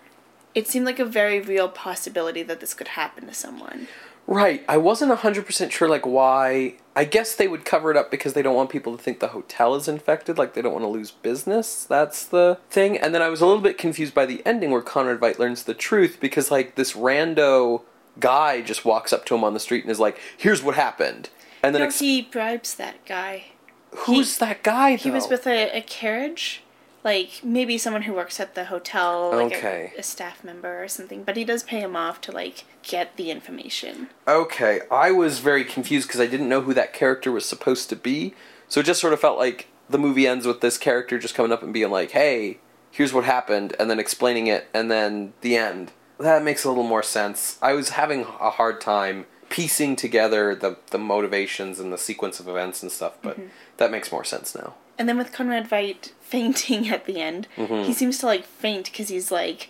[0.54, 3.88] it seemed like a very real possibility that this could happen to someone.
[4.28, 4.64] Right.
[4.68, 6.76] I wasn't 100% sure, like, why.
[6.96, 9.28] I guess they would cover it up because they don't want people to think the
[9.30, 11.84] hotel is infected, like, they don't want to lose business.
[11.84, 12.98] That's the thing.
[12.98, 15.64] And then I was a little bit confused by the ending where Conrad Veidt learns
[15.64, 17.84] the truth because, like, this rando
[18.20, 21.30] guy just walks up to him on the street and is like, here's what happened.
[21.62, 23.46] And then no, ex- he bribes that guy.
[23.92, 25.04] who's that guy, though?
[25.04, 26.64] He was with a, a carriage,
[27.06, 29.94] like maybe someone who works at the hotel, like a- Okay.
[29.98, 31.24] a, staff member or something.
[31.24, 34.10] But he does pay him off to like get the information.
[34.28, 37.96] Okay, I was very confused because I didn't know who that character was supposed to
[37.96, 38.34] be.
[38.68, 41.52] So it just sort of felt like the movie ends with this character just coming
[41.52, 42.58] up and being like, "Hey,
[42.90, 45.92] here's what happened," and then explaining it, and then the end.
[46.18, 47.60] That makes a little more sense.
[47.62, 52.48] I was having a hard time piecing together the the motivations and the sequence of
[52.48, 53.50] events and stuff, but mm-hmm.
[53.78, 54.74] that makes more sense now.
[54.98, 57.84] And then with Conrad Veidt fainting at the end, Mm-hmm.
[57.88, 59.70] he seems to like faint because he's like,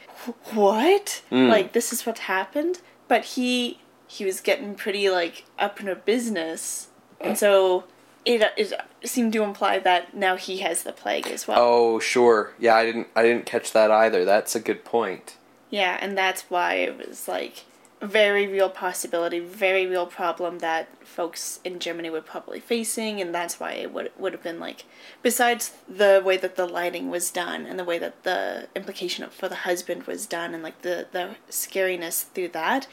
[0.54, 1.22] "What?
[1.32, 1.50] Mm.
[1.50, 5.96] Like this is what happened?" But he he was getting pretty like up in a
[5.96, 6.88] business,
[7.20, 7.84] and so
[8.26, 11.58] it it seemed to imply that now he has the plague as well.
[11.60, 12.54] Oh, sure.
[12.60, 14.26] Yeah, I didn't I didn't catch that either.
[14.26, 15.38] That's a good point.
[15.70, 17.66] Yeah, and that's why it was like
[18.02, 23.60] very real possibility, very real problem that folks in Germany were probably facing, and that's
[23.60, 24.86] why it would would have been like.
[25.22, 29.48] Besides the way that the lighting was done and the way that the implication for
[29.48, 32.88] the husband was done, and like the the scariness through that,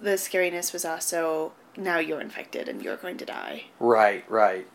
[0.00, 3.64] the scariness was also now you're infected and you're going to die.
[3.78, 4.66] Right, right.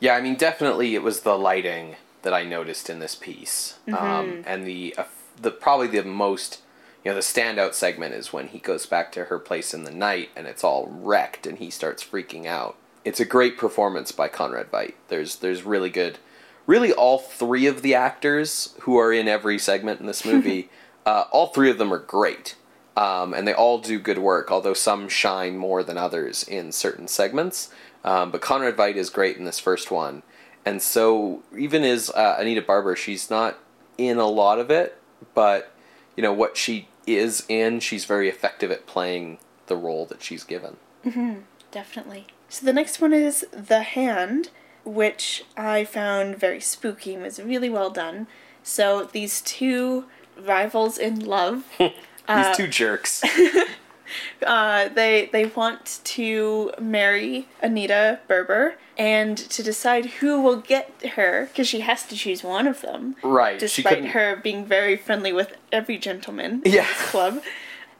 [0.00, 4.44] Yeah, I mean, definitely it was the lighting that I noticed in this piece, um,
[4.46, 5.04] and the uh,
[5.40, 6.62] the probably the most
[7.08, 9.90] you know the standout segment is when he goes back to her place in the
[9.90, 12.76] night and it's all wrecked and he starts freaking out.
[13.02, 14.92] It's a great performance by Conrad Veidt.
[15.08, 16.18] There's there's really good,
[16.66, 20.68] really all three of the actors who are in every segment in this movie,
[21.06, 22.56] uh, all three of them are great.
[22.94, 27.08] Um, and they all do good work, although some shine more than others in certain
[27.08, 27.70] segments.
[28.04, 30.24] Um, but Conrad Veidt is great in this first one,
[30.66, 32.96] and so even is uh, Anita Berber.
[32.96, 33.58] She's not
[33.96, 35.00] in a lot of it,
[35.32, 35.72] but
[36.18, 40.44] you know what she is in, she's very effective at playing the role that she's
[40.44, 40.76] given.
[41.04, 41.40] Mm-hmm.
[41.70, 42.26] Definitely.
[42.48, 44.50] So the next one is The Hand,
[44.84, 48.26] which I found very spooky and was really well done.
[48.62, 50.06] So these two
[50.40, 51.92] rivals in love, These
[52.28, 53.22] uh, two jerks.
[54.46, 61.46] uh, they they want to marry Anita Berber and to decide who will get her
[61.46, 63.14] because she has to choose one of them.
[63.22, 67.42] Right, Despite her being very friendly with every gentleman in this club,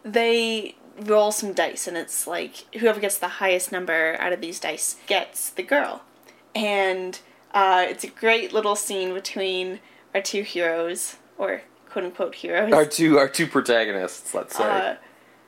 [0.03, 4.59] they roll some dice and it's like whoever gets the highest number out of these
[4.59, 6.03] dice gets the girl.
[6.55, 7.21] And
[7.53, 9.81] uh, it's a great little scene between
[10.15, 12.73] our two heroes or quote unquote heroes.
[12.73, 14.65] our two our two protagonists, let's say.
[14.65, 14.97] Uh,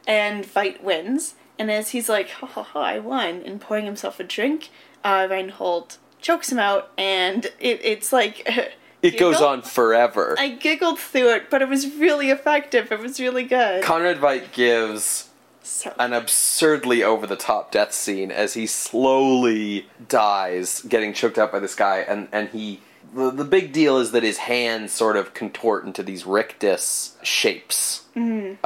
[0.06, 1.34] and Veidt wins.
[1.58, 4.70] And as he's like, ha ha ha, I won, and pouring himself a drink,
[5.04, 8.48] uh, Reinhold chokes him out, and it, it's like.
[9.02, 10.36] it goes on forever.
[10.38, 12.90] I giggled through it, but it was really effective.
[12.90, 13.82] It was really good.
[13.82, 15.30] Conrad Veidt gives
[15.62, 21.52] so, an absurdly over the top death scene as he slowly dies, getting choked out
[21.52, 22.80] by this guy, and and he.
[23.14, 28.05] The, the big deal is that his hands sort of contort into these rictus shapes
[28.16, 28.57] um,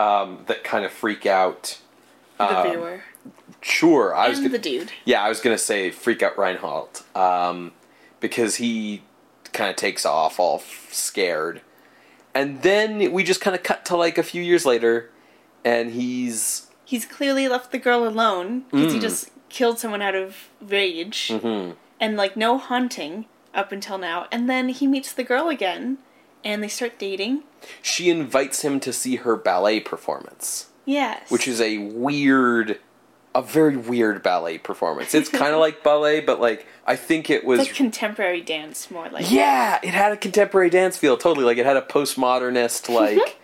[0.46, 1.78] that kind of freak out.
[2.38, 3.02] the um, viewer.
[3.62, 4.92] Sure, I was gonna, the dude.
[5.06, 7.72] yeah, I was gonna say freak out Reinhold um,
[8.20, 9.02] because he
[9.54, 11.62] kind of takes off all f- scared,
[12.34, 15.10] and then we just kind of cut to like a few years later,
[15.64, 18.94] and he's He's clearly left the girl alone because Mm.
[18.96, 21.28] he just killed someone out of rage.
[21.32, 21.70] Mm-hmm.
[21.98, 24.26] And, like, no haunting up until now.
[24.32, 25.98] And then he meets the girl again,
[26.44, 27.42] and they start dating.
[27.80, 31.30] she invites him to see her ballet performance, Yes.
[31.30, 32.78] which is a weird,
[33.34, 35.14] a very weird ballet performance.
[35.14, 38.90] It's kind of like ballet, but like I think it was It's like contemporary dance,
[38.90, 39.30] more like.
[39.30, 41.46] Yeah, it had a contemporary dance feel, totally.
[41.46, 43.38] Like it had a postmodernist, like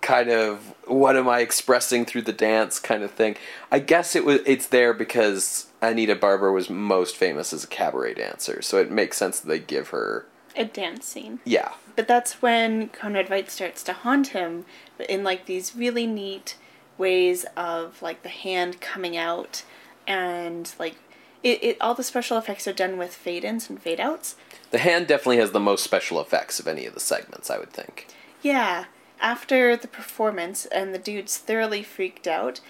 [0.00, 3.36] kind of what am I expressing through the dance kind of thing.
[3.70, 8.14] I guess it was it's there because Anita Berber was most famous as a cabaret
[8.14, 11.40] dancer, so it makes sense that they give her A dance scene.
[11.44, 11.72] yeah.
[11.96, 14.64] But that's when Conrad Veidt starts to haunt him
[15.08, 16.56] in like these really neat
[16.96, 19.64] ways of like the hand coming out
[20.06, 20.96] and like
[21.42, 24.36] it, it all the special effects are done with fade ins and fade outs.
[24.70, 27.70] The hand definitely has the most special effects of any of the segments, I would
[27.72, 28.06] think.
[28.42, 28.84] Yeah.
[29.20, 32.60] After the performance and the dude's thoroughly freaked out,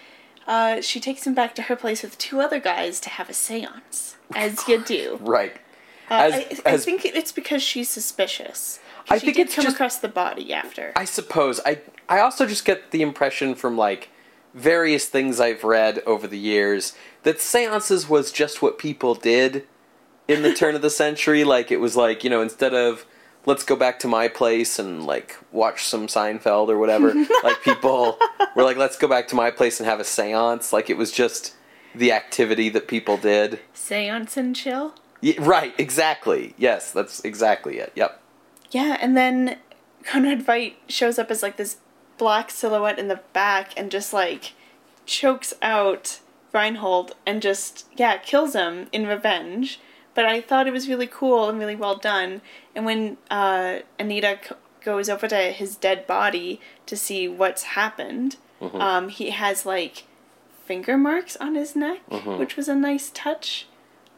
[0.46, 3.34] uh, she takes him back to her place with two other guys to have a
[3.34, 4.16] seance.
[4.34, 5.18] As you do.
[5.22, 5.56] Right.
[6.10, 8.80] Uh, As- I, I as- think it's because she's suspicious.
[9.08, 10.92] I She think did it's come just across the body after.
[10.96, 14.08] I suppose I I also just get the impression from like
[14.52, 19.66] various things I've read over the years that seances was just what people did
[20.28, 23.06] in the turn of the century like it was like you know instead of
[23.46, 27.14] let's go back to my place and like watch some Seinfeld or whatever.
[27.42, 28.18] Like people
[28.54, 31.10] were like let's go back to my place and have a séance like it was
[31.10, 31.54] just
[31.94, 33.60] the activity that people did.
[33.72, 34.94] Seance and chill.
[35.20, 36.54] Ye- right exactly.
[36.58, 37.92] Yes that's exactly it.
[37.94, 38.20] Yep.
[38.70, 39.58] Yeah, and then
[40.04, 41.78] Conrad Veidt shows up as like this
[42.18, 44.52] black silhouette in the back and just like
[45.06, 46.20] chokes out
[46.52, 49.80] Reinhold and just yeah kills him in revenge.
[50.20, 52.42] But I thought it was really cool and really well done.
[52.74, 54.54] And when uh, Anita c-
[54.84, 60.04] goes over to his dead body to see what's happened, um, he has like
[60.66, 62.00] finger marks on his neck,
[62.38, 63.66] which was a nice touch.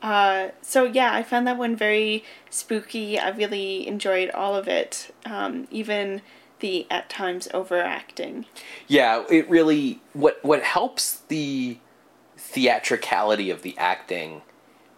[0.02, 3.16] Uh, so yeah, I found that one very spooky.
[3.16, 6.20] I really enjoyed all of it, um, even
[6.58, 8.46] the at times overacting.
[8.88, 11.78] Yeah, it really what what helps the
[12.36, 14.42] theatricality of the acting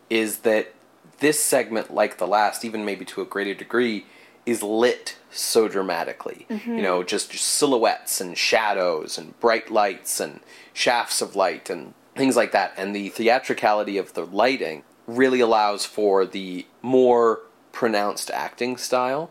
[0.08, 0.73] is that
[1.18, 4.06] this segment, like the last, even maybe to a greater degree,
[4.46, 6.46] is lit so dramatically.
[6.76, 10.40] You know, just, just silhouettes and shadows and bright lights and
[10.72, 12.74] shafts of light and things like that.
[12.76, 17.40] And the theatricality of the lighting really allows for the more
[17.72, 19.30] pronounced acting style.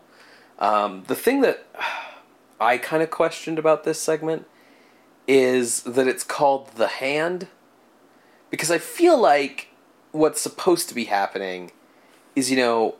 [0.58, 1.66] Um, the thing that
[2.60, 4.46] I kind of questioned about this segment
[5.26, 7.48] is that it's called The Hand.
[8.50, 9.68] Because I feel like
[10.12, 11.72] what's supposed to be happening
[12.34, 12.96] is, you know,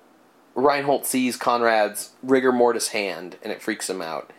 [0.54, 4.30] Reinhold sees Conrad's rigor mortis hand and it freaks him out.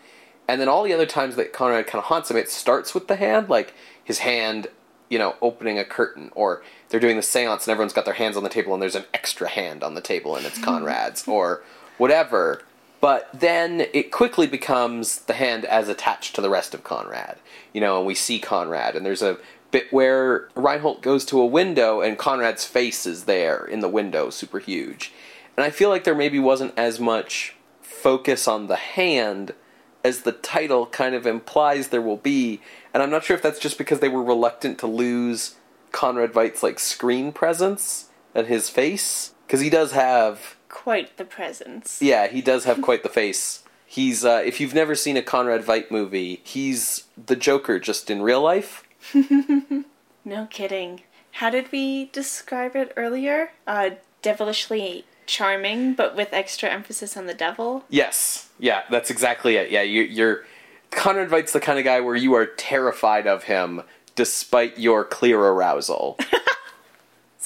[0.47, 3.07] And then all the other times that Conrad kind of haunts him, it starts with
[3.07, 4.67] the hand, like his hand,
[5.09, 8.37] you know, opening a curtain, or they're doing the seance and everyone's got their hands
[8.37, 11.63] on the table and there's an extra hand on the table and it's Conrad's, or
[11.97, 12.61] whatever.
[13.01, 17.37] But then it quickly becomes the hand as attached to the rest of Conrad,
[17.73, 19.37] you know, and we see Conrad, and there's a
[19.75, 24.29] bit where Reinhold goes to a window and Conrad's face is there in the window,
[24.29, 25.11] super huge.
[25.57, 29.53] And I feel like there maybe wasn't as much focus on the hand
[30.01, 32.61] as the title kind of implies there will be.
[32.93, 35.55] And I'm not sure if that's just because they were reluctant to lose
[35.91, 42.01] Conrad Veidt's like screen presence and his face because he does have Quite the presence.
[42.01, 43.63] yeah, he does have quite the face.
[43.85, 48.21] He's uh, if you've never seen a Conrad Veidt movie, he's the Joker just in
[48.21, 48.84] real life.
[50.27, 51.03] No kidding.
[51.33, 53.51] How did we describe it earlier?
[53.67, 53.91] Uh,
[54.23, 57.85] devilishly charming, but with extra emphasis on the devil.
[57.89, 59.69] Yes, yeah, that's exactly it.
[59.69, 60.45] Yeah, you, you're
[60.89, 63.83] Conrad Veidt's the kind of guy where you are terrified of him
[64.15, 66.17] despite your clear arousal.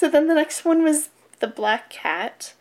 [0.00, 2.54] So then the next one was the Black Cat.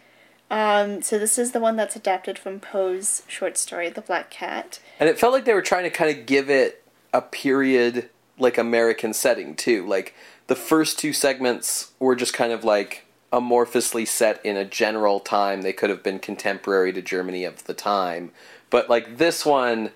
[0.52, 4.82] Um, so this is the one that's adapted from Poe's short story, The Black Cat.
[5.00, 6.84] And it felt like they were trying to kind of give it
[7.14, 9.86] a period, like American setting too.
[9.86, 10.16] Like
[10.48, 15.62] the first two segments were just kind of like amorphously set in a general time.
[15.62, 18.32] They could have been contemporary to Germany of the time.
[18.70, 19.92] But like this one,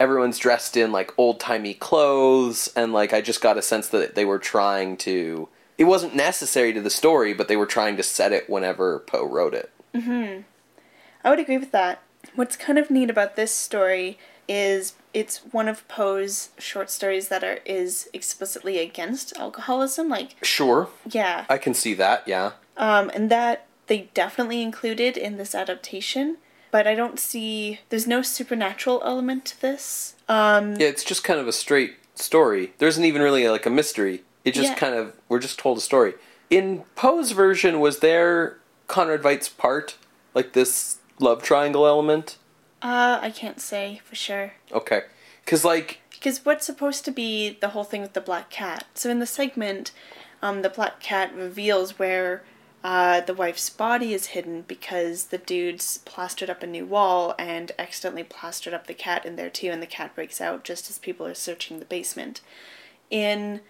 [0.00, 4.14] everyone's dressed in like old timey clothes, and like I just got a sense that
[4.14, 5.48] they were trying to.
[5.76, 9.26] It wasn't necessary to the story, but they were trying to set it whenever Poe
[9.26, 9.70] wrote it.
[9.94, 10.44] Mhm.
[11.24, 12.00] I would agree with that.
[12.34, 17.42] What's kind of neat about this story is it's one of Poe's short stories that
[17.44, 20.08] are is explicitly against alcoholism.
[20.08, 22.26] Like, Sure, yeah, I can see that.
[22.26, 22.52] Yeah.
[22.76, 26.36] um, and that they definitely included in this adaptation.
[26.70, 30.14] But I don't see there's no supernatural element to this.
[30.28, 32.74] Um, Yeah, it's just kind of a straight story.
[32.76, 34.22] There isn't even really like a mystery.
[34.44, 34.74] It just Yeah.
[34.74, 36.12] kind of we're just told a story.
[36.50, 39.96] In Poe's version, was there Conrad Veidt's part
[40.34, 42.36] like this love triangle element?
[42.82, 44.52] Uh, I can't say for sure.
[44.72, 45.02] Okay,
[45.44, 48.84] because like Because what's supposed to be the whole thing with the black cat?
[48.94, 49.92] So in the segment,
[50.42, 52.44] um, the black cat reveals where
[52.84, 57.72] uh, the wife's body is hidden because the dude's plastered up a new wall and
[57.78, 60.98] accidentally plastered up the cat in there too, and the cat breaks out just as
[60.98, 62.40] people are searching the basement.
[63.10, 63.60] In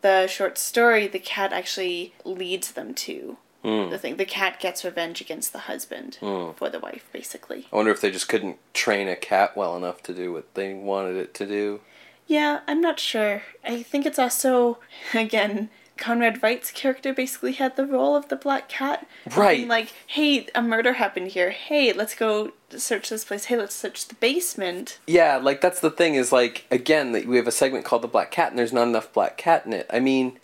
[0.00, 3.90] the short story, the cat actually leads them to Mm.
[3.90, 4.16] the thing.
[4.16, 6.54] The cat gets revenge against the husband mm.
[6.54, 7.66] for the wife, basically.
[7.72, 10.74] I wonder if they just couldn't train a cat well enough to do what they
[10.74, 11.80] wanted it to do.
[12.26, 13.42] Yeah, I'm not sure.
[13.64, 14.78] I think it's also,
[15.14, 19.06] again, Conrad Veidt's character basically had the role of the black cat.
[19.36, 19.66] Right.
[19.66, 21.50] Like, hey, a murder happened here.
[21.50, 23.46] Hey, let's go search this place.
[23.46, 24.98] Hey, let's search the basement.
[25.06, 28.08] Yeah, like that's the thing is like again that we have a segment called the
[28.08, 29.86] Black Cat and there's not enough Black Cat in it.
[29.90, 30.38] I mean,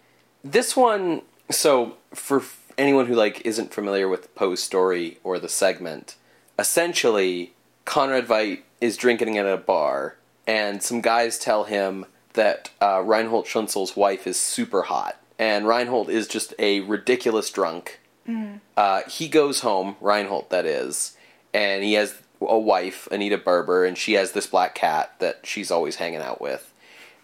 [0.44, 1.22] this one.
[1.50, 2.44] So for
[2.80, 6.16] anyone who like isn't familiar with Poe's story or the segment,
[6.58, 7.52] essentially
[7.84, 10.16] Conrad Veidt is drinking at a bar,
[10.46, 16.08] and some guys tell him that uh, Reinhold Schunzel's wife is super hot, and Reinhold
[16.08, 18.00] is just a ridiculous drunk.
[18.76, 21.16] Uh, he goes home, Reinhold that is,
[21.52, 25.70] and he has a wife, Anita Berber, and she has this black cat that she's
[25.70, 26.72] always hanging out with.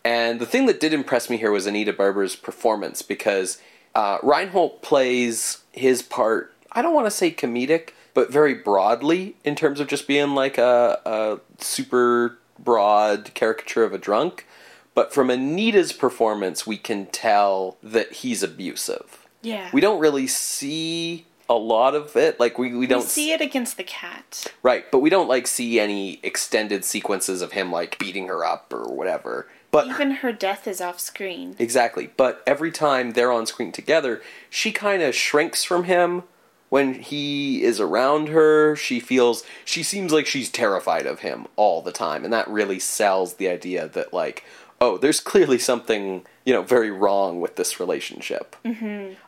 [0.04, 3.58] And the thing that did impress me here was Anita Berber's performance because
[3.96, 9.54] uh, Reinhold plays his part, I don't want to say comedic, but very broadly in
[9.54, 14.46] terms of just being like a, a super broad caricature of a drunk.
[14.94, 19.26] But from Anita's performance, we can tell that he's abusive.
[19.40, 19.70] Yeah.
[19.72, 22.38] We don't really see a lot of it.
[22.38, 24.52] Like we, we We don't see it against the cat.
[24.62, 28.72] Right, but we don't like see any extended sequences of him like beating her up
[28.74, 29.48] or whatever.
[29.76, 31.54] But Even her death is off screen.
[31.58, 36.22] exactly, but every time they're on screen together, she kind of shrinks from him
[36.70, 38.74] when he is around her.
[38.74, 42.78] She feels she seems like she's terrified of him all the time, and that really
[42.78, 44.44] sells the idea that like,
[44.80, 48.56] oh, there's clearly something, you know, very wrong with this relationship.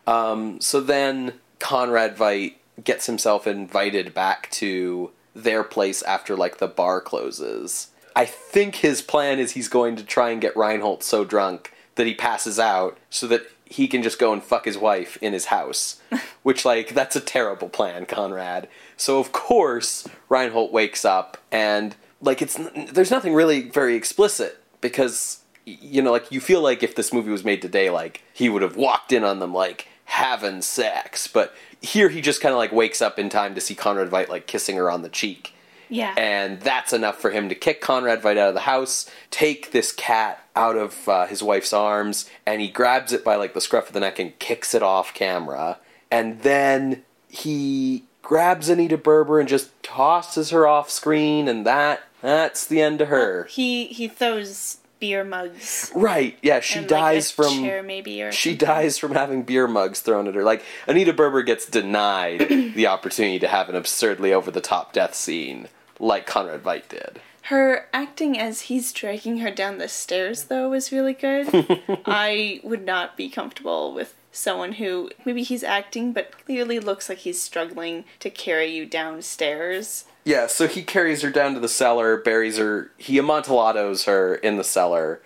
[0.06, 6.68] Um, so then Conrad Veidt gets himself invited back to their place after like the
[6.68, 7.88] bar closes.
[8.14, 12.06] I think his plan is he's going to try and get Reinhold so drunk that
[12.06, 15.46] he passes out so that he can just go and fuck his wife in his
[15.46, 16.00] house.
[16.42, 18.68] Which like that's a terrible plan, Conrad.
[18.96, 22.58] So of course Reinhold wakes up and like it's
[22.92, 27.30] there's nothing really very explicit because you know like you feel like if this movie
[27.30, 31.54] was made today like he would have walked in on them like having sex but
[31.80, 34.46] here he just kind of like wakes up in time to see Conrad Veidt like
[34.46, 35.52] kissing her on the cheek
[35.88, 36.14] Yeah.
[36.16, 39.92] and that's enough for him to kick Conrad right out of the house, take this
[39.92, 43.88] cat out of uh, his wife's arms, and he grabs it by like the scruff
[43.88, 45.78] of the neck and kicks it off camera.
[46.10, 52.66] And then he grabs Anita Berber and just tosses her off screen, and that that's
[52.66, 53.44] the end of her.
[53.44, 55.92] he he throws beer mugs.
[55.94, 56.36] Right?
[56.42, 58.66] Yeah, she and, dies like, from chair maybe or she something.
[58.66, 60.42] dies from having beer mugs thrown at her.
[60.42, 65.14] Like Anita Berber gets denied the opportunity to have an absurdly over the top death
[65.14, 65.68] scene,
[65.98, 67.20] like Conrad Veidt did.
[67.42, 71.48] Her acting as he's dragging her down the stairs, though, was really good.
[72.04, 77.18] I would not be comfortable with someone who maybe he's acting, but clearly looks like
[77.18, 80.04] he's struggling to carry you downstairs.
[80.24, 84.56] Yeah, so he carries her down to the cellar, buries her, he Amontillados her in
[84.56, 85.22] the cellar,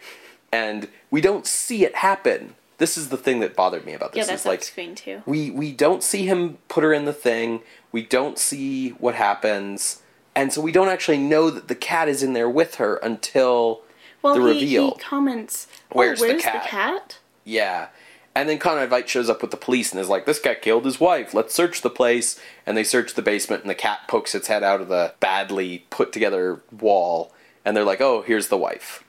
[0.52, 2.54] and we don't see it happen.
[2.78, 4.26] This is the thing that bothered me about this.
[4.26, 5.22] Yeah, that's is like screen too.
[5.26, 7.62] we we don't see him put her in the thing.
[7.92, 10.01] We don't see what happens,
[10.34, 13.82] and so we don't actually know that the cat is in there with her until
[14.22, 14.90] Well, the he, reveal.
[14.94, 17.18] he comments, oh, Where's where's, the the, cat?" cat?
[17.44, 17.88] Yeah.
[18.34, 20.86] And then Conrad Veidt shows up with the police and is like, this guy killed
[20.86, 21.34] his wife.
[21.34, 22.40] Let's search the place.
[22.64, 25.84] And they search the basement, and the cat pokes its head out of the badly
[25.90, 27.30] put together wall.
[27.62, 29.04] And they're like, oh, here's the wife.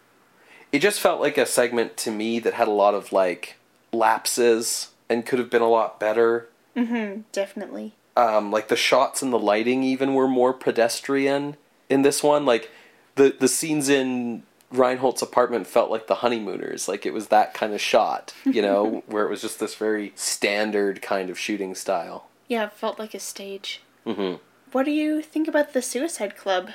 [0.74, 3.56] It just felt like a segment to me that had a lot of, like,
[3.94, 6.50] lapses and could have been a lot better.
[6.76, 7.94] Mhm, definitely.
[8.16, 11.57] Um, like, the shots and the lighting even were more pedestrian
[11.89, 12.45] in this one.
[12.45, 12.70] Like,
[13.16, 16.88] the, the scenes in Reinhold's apartment felt like the honeymooners.
[16.88, 20.14] Like it was that kind of shot, you know, where it was just this very
[20.16, 22.28] standard kind of shooting style.
[22.47, 23.82] Yeah, it felt like a stage.
[24.03, 24.36] hmm
[24.72, 26.72] What do you think about the Suicide Club?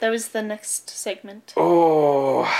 [0.00, 1.54] That was the next segment.
[1.56, 2.52] Oh,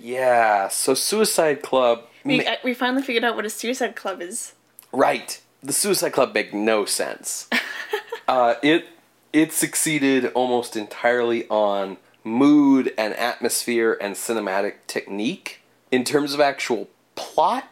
[0.00, 0.68] yeah.
[0.68, 4.52] So Suicide Club, We, ma- we finally figured out what a Suicide Club is.
[4.92, 5.40] right?
[5.62, 7.48] The Suicide Club make no sense.
[8.28, 8.88] uh, it
[9.32, 15.60] it succeeded almost entirely on mood and atmosphere and cinematic technique.
[15.90, 17.68] In terms of actual plot,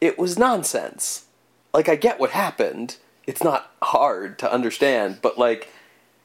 [0.00, 1.26] it was nonsense.
[1.72, 2.96] Like I get what happened.
[3.26, 5.72] It's not hard to understand, but like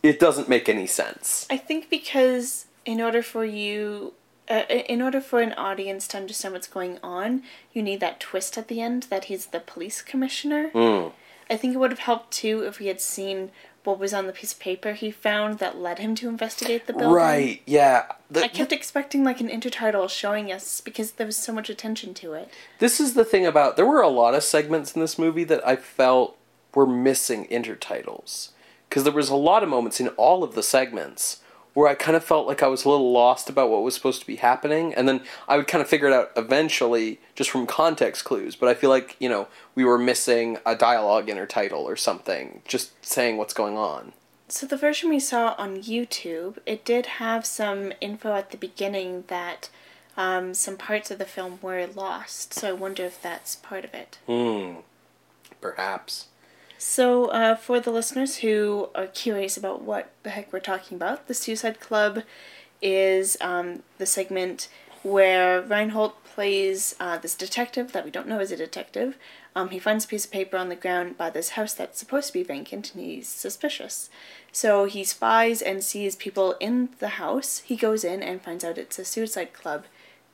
[0.02, 1.48] it doesn't make any sense.
[1.50, 4.14] I think because in order for you,
[4.50, 8.58] uh, in order for an audience to understand what's going on, you need that twist
[8.58, 10.70] at the end that he's the police commissioner.
[10.74, 11.14] Mm.
[11.50, 13.52] I think it would have helped too if we had seen
[13.84, 16.94] what was on the piece of paper he found that led him to investigate the
[16.94, 17.12] building.
[17.12, 18.06] Right, yeah.
[18.32, 22.14] The- I kept expecting like an intertitle showing us because there was so much attention
[22.16, 22.50] to it.
[22.80, 25.66] This is the thing about there were a lot of segments in this movie that
[25.68, 26.38] I felt
[26.74, 28.50] were missing intertitles
[28.90, 31.42] because there was a lot of moments in all of the segments
[31.74, 34.22] where I kind of felt like I was a little lost about what was supposed
[34.22, 37.66] to be happening and then I would kind of figure it out eventually just from
[37.68, 41.96] context clues but I feel like you know we were missing a dialogue intertitle or
[41.96, 44.14] something just saying what's going on
[44.50, 49.24] So the version we saw on YouTube, it did have some info at the beginning
[49.28, 49.70] that
[50.16, 52.54] um, some parts of the film were lost.
[52.54, 54.20] So I wonder if that's part of it.
[54.28, 54.82] hmm
[55.62, 56.28] perhaps
[56.86, 61.30] So, uh, for the listeners who are curious about what the heck we're talking about,
[61.30, 62.24] the Suicide Club
[62.82, 64.68] is um, the segment
[65.02, 69.18] where Reinhold plays uh, this detective that we don't know is a detective.
[69.56, 72.28] Um, he finds a piece of paper on the ground by this house that's supposed
[72.28, 74.10] to be vacant and he's suspicious.
[74.52, 77.60] So he spies and sees people in the house.
[77.60, 79.86] He goes in and finds out it's a suicide club.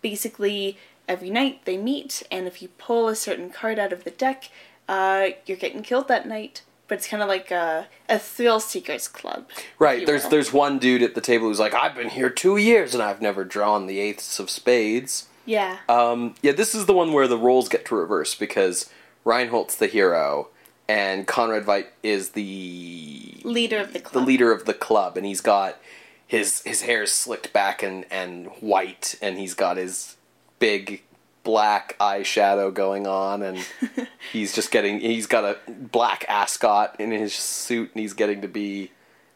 [0.01, 4.11] Basically, every night they meet, and if you pull a certain card out of the
[4.11, 4.49] deck,
[4.89, 6.63] uh, you're getting killed that night.
[6.89, 9.47] But it's kind of like a, a thrill seekers club.
[9.77, 10.07] Right.
[10.07, 10.31] There's will.
[10.31, 13.21] there's one dude at the table who's like, I've been here two years and I've
[13.21, 15.27] never drawn the eighths of spades.
[15.45, 15.77] yeah.
[15.87, 18.89] Um, yeah, this is the one where the roles get to reverse because
[19.23, 20.47] Reinhold's the hero
[20.87, 24.13] and Conrad Veidt is the Leader of the club.
[24.13, 25.77] the leader of the club, and he's got
[26.25, 30.17] his his hair's slicked back and and white, and he's got his
[30.57, 31.03] big
[31.49, 33.57] black eyeshadow going on, and
[34.31, 38.47] he's just getting he's got a black ascot in his suit, and he's getting to
[38.47, 38.91] be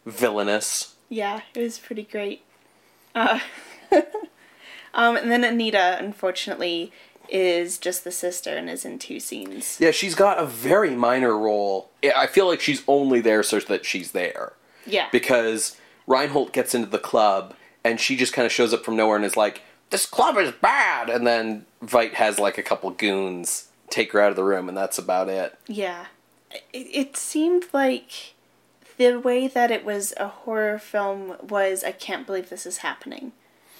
[0.05, 0.95] villainous.
[1.09, 2.43] Yeah, it was pretty great.
[3.15, 3.39] Uh,
[4.93, 6.91] um, and then Anita, unfortunately,
[7.29, 9.77] is just the sister and is in two scenes.
[9.79, 11.89] Yeah, she's got a very minor role.
[12.03, 14.53] I- I feel like she's only there so that she's there.
[14.85, 15.07] Yeah.
[15.13, 17.55] because Reinhold gets into the club
[17.85, 19.61] and she just kind of shows up from nowhere and is like,
[19.91, 24.31] "This club is bad," and then Veidt has like a couple goons take her out
[24.31, 25.57] of the room, and that's about it.
[25.67, 26.07] Yeah.
[26.51, 28.33] It, it seemed like
[28.97, 33.31] the way that it was a horror film was I can't believe this is happening.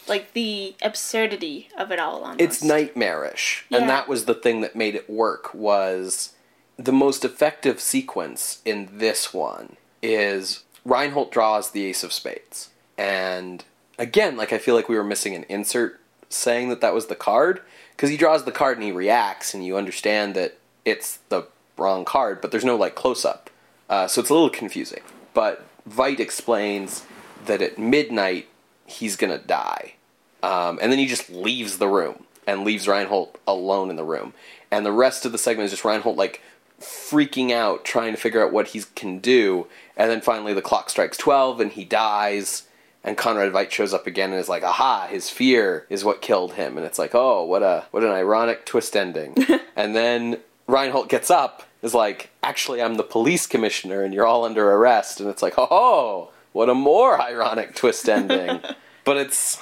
[0.08, 2.41] Like the absurdity of it all almost.
[2.41, 3.80] It's nightmarish, Yeah.
[3.80, 5.54] and that was the thing that made it work.
[5.54, 6.34] Was
[6.78, 13.64] the most effective sequence in this one is Reinhold draws the ace of spades, and
[13.97, 17.16] again, like I feel like we were missing an insert saying that that was the
[17.16, 17.62] card
[17.96, 22.06] because he draws the card and he reacts, and you understand that it's the wrong
[22.06, 23.50] card, but there's no like close up,
[23.89, 25.02] uh, so it's a little confusing.
[25.34, 27.06] But Veidt explains
[27.46, 28.48] that at midnight
[28.86, 29.96] he's gonna die,
[30.41, 34.34] um, and then he just leaves the room and leaves Reinhold alone in the room,
[34.70, 36.41] and the rest of the segment is just Reinhold like
[36.82, 40.89] freaking out, trying to figure out what he can do, and then finally the clock
[40.89, 42.64] strikes twelve and he dies.
[43.04, 45.08] And Conrad Veidt shows up again and is like, "Aha!
[45.10, 48.66] His fear is what killed him." And it's like, "Oh, what a what an ironic
[48.66, 49.36] twist ending."
[49.76, 54.45] and then Reinhold gets up, is like, "Actually, I'm the police commissioner, and you're all
[54.45, 58.62] under arrest." And it's like, "Oh, what a more ironic twist ending."
[59.04, 59.60] but it's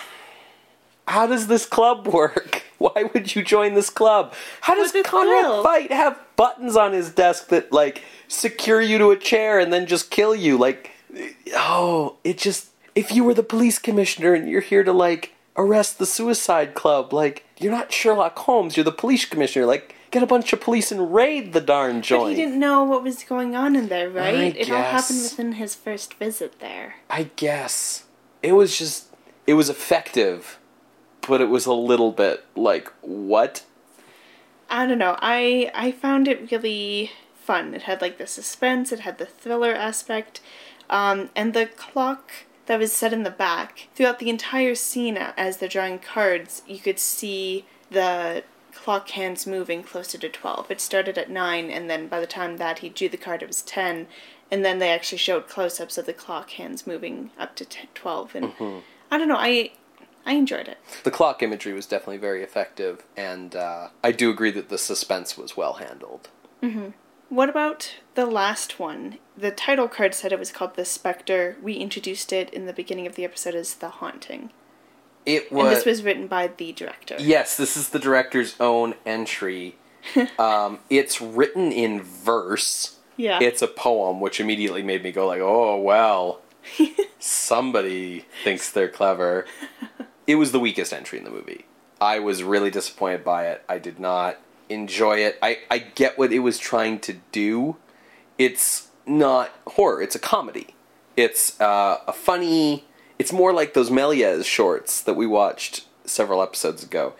[1.07, 2.63] how does this club work?
[2.77, 4.33] Why would you join this club?
[4.61, 5.65] How does Conrad.
[5.65, 9.85] Veidt have buttons on his desk that like secure you to a chair and then
[9.85, 10.57] just kill you?
[10.57, 10.91] Like,
[11.53, 15.99] oh, it just if you were the police commissioner and you're here to like arrest
[15.99, 19.65] the suicide club, like you're not Sherlock Holmes, you're the police commissioner.
[19.65, 22.29] Like, get a bunch of police and raid the darn But joint.
[22.37, 24.35] he didn't know what was going on in there, right?
[24.35, 26.95] I it all happened within his first visit there.
[27.09, 28.05] I guess
[28.41, 29.07] it was just
[29.47, 30.59] it was effective,
[31.27, 33.63] but it was a little bit like what?
[34.69, 35.17] I don't know.
[35.21, 37.73] I I found it really fun.
[37.73, 40.41] It had like the suspense, it had the thriller aspect,
[40.89, 42.31] um, and the clock
[42.71, 46.61] that was set in the back throughout the entire scene as they're drawing cards.
[46.65, 50.71] You could see the clock hands moving closer to twelve.
[50.71, 53.47] It started at nine, and then by the time that he drew the card, it
[53.47, 54.07] was ten.
[54.49, 58.35] And then they actually showed close-ups of the clock hands moving up to 10, twelve,
[58.35, 58.53] and
[59.11, 59.35] I don't know.
[59.37, 59.71] I
[60.25, 60.77] I enjoyed it.
[61.03, 65.37] The clock imagery was definitely very effective, and uh, I do agree that the suspense
[65.37, 66.29] was well handled.
[67.31, 69.17] What about the last one?
[69.37, 71.55] The title card said it was called The Spectre.
[71.61, 74.51] We introduced it in the beginning of the episode as The Haunting.
[75.25, 75.67] It was.
[75.67, 77.15] And this was written by the director.
[77.19, 79.77] yes, this is the director's own entry.
[80.39, 82.97] um, it's written in verse.
[83.15, 83.39] Yeah.
[83.41, 86.41] It's a poem, which immediately made me go like, "Oh well,
[87.19, 89.45] somebody thinks they're clever."
[90.27, 91.65] It was the weakest entry in the movie.
[91.99, 93.65] I was really disappointed by it.
[93.67, 94.37] I did not
[94.71, 95.37] enjoy it.
[95.41, 97.77] I, I get what it was trying to do.
[98.37, 100.01] It's not horror.
[100.01, 100.75] It's a comedy.
[101.17, 102.85] It's uh, a funny.
[103.19, 107.13] It's more like those Méliès shorts that we watched several episodes ago.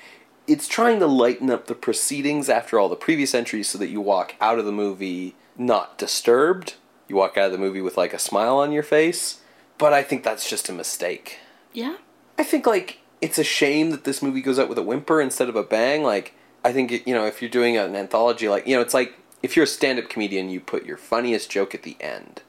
[0.48, 4.02] It's trying to lighten up the proceedings after all the previous entries so that you
[4.02, 6.76] walk out of the movie not disturbed.
[7.08, 9.42] You walk out of the movie with like a smile on your face.
[9.78, 11.40] But I think that's just a mistake.
[11.74, 11.98] yeah?
[12.38, 15.50] I think like it's a shame that this movie goes out with a whimper instead
[15.50, 16.02] of a bang.
[16.04, 16.34] Like
[16.64, 19.56] I think you know if you're doing an anthology, like you know it's like if
[19.56, 22.42] you're a stand-up comedian, you put your funniest joke at the end.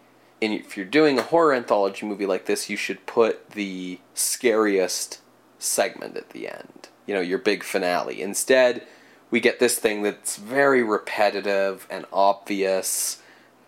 [0.43, 5.21] And if you're doing a horror anthology movie like this, you should put the scariest
[5.59, 6.89] segment at the end.
[7.07, 8.21] You know, your big finale.
[8.21, 8.87] Instead,
[9.31, 13.23] we get this thing that's very repetitive and obvious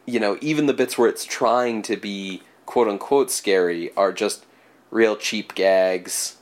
[0.06, 4.44] you know, even the bits where it's trying to be quote unquote scary are just
[4.90, 6.36] real cheap gags.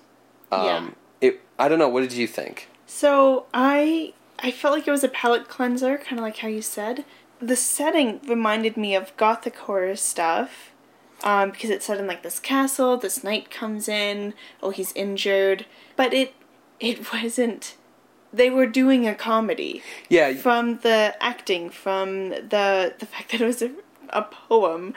[0.51, 0.91] Um, Yeah.
[1.21, 1.41] It.
[1.59, 1.89] I don't know.
[1.89, 2.69] What did you think?
[2.95, 6.61] So I I felt like it was a palate cleanser, kind of like how you
[6.63, 7.05] said.
[7.41, 10.73] The setting reminded me of gothic horror stuff,
[11.25, 12.99] um, because it's set in like this castle.
[12.99, 14.35] This knight comes in.
[14.63, 15.65] Oh, he's injured,
[15.97, 16.35] but it
[16.81, 17.77] it wasn't.
[18.35, 20.35] They were doing a comedy Yeah.
[20.35, 23.71] from the acting, from the the fact that it was a,
[24.11, 24.93] a poem.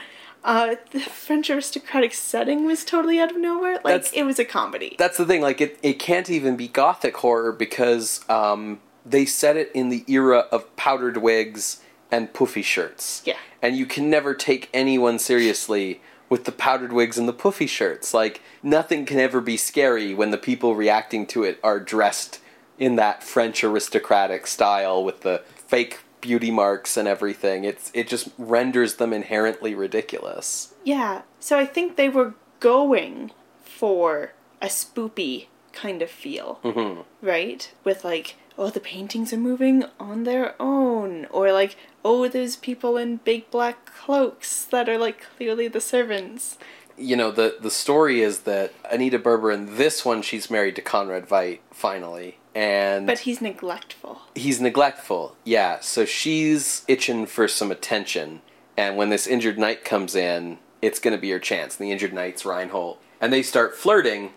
[0.45, 3.73] Uh, the French aristocratic setting was totally out of nowhere.
[3.83, 4.95] Like That's- it was a comedy.
[4.97, 5.41] That's the thing.
[5.41, 10.05] Like it, it can't even be gothic horror because um, they set it in the
[10.07, 11.81] era of powdered wigs
[12.11, 13.23] and puffy shirts.
[13.25, 13.37] Yeah.
[13.59, 18.13] And you can never take anyone seriously with the powdered wigs and the puffy shirts.
[18.13, 22.39] Like nothing can ever be scary when the people reacting to it are dressed
[22.77, 27.63] in that French aristocratic style with the fake beauty marks and everything.
[27.63, 30.73] It's it just renders them inherently ridiculous.
[30.83, 33.31] Yeah, so I think they were going
[33.63, 37.71] for a spoopy kind of feel, hmm right?
[37.83, 42.97] With like, oh, the paintings are moving on their own, or like, oh, there's people
[42.97, 46.57] in big black cloaks that are like clearly the servants.
[46.97, 50.81] you know the the story is that Anita Berber in this one she's married to
[50.81, 54.21] Conrad Veidt finally and But he's neglectful.
[54.33, 55.79] he's neglectful yeah.
[55.81, 58.41] So she's itching for some attention.
[58.77, 61.77] And when this injured knight comes in it's going to be her chance.
[61.77, 62.97] And the injured knight's Reinhold.
[63.19, 64.31] And they start flirting.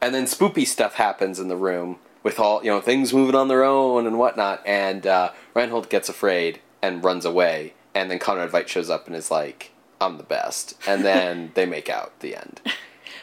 [0.00, 3.48] And then spoopy stuff happens in the room with all you know things moving on
[3.48, 4.62] their own and whatnot.
[4.66, 7.74] And uh, Reinhold gets afraid and runs away.
[7.94, 10.74] And then Conrad Veidt shows up and is like I'm the best.
[10.86, 12.60] And then they make out the end.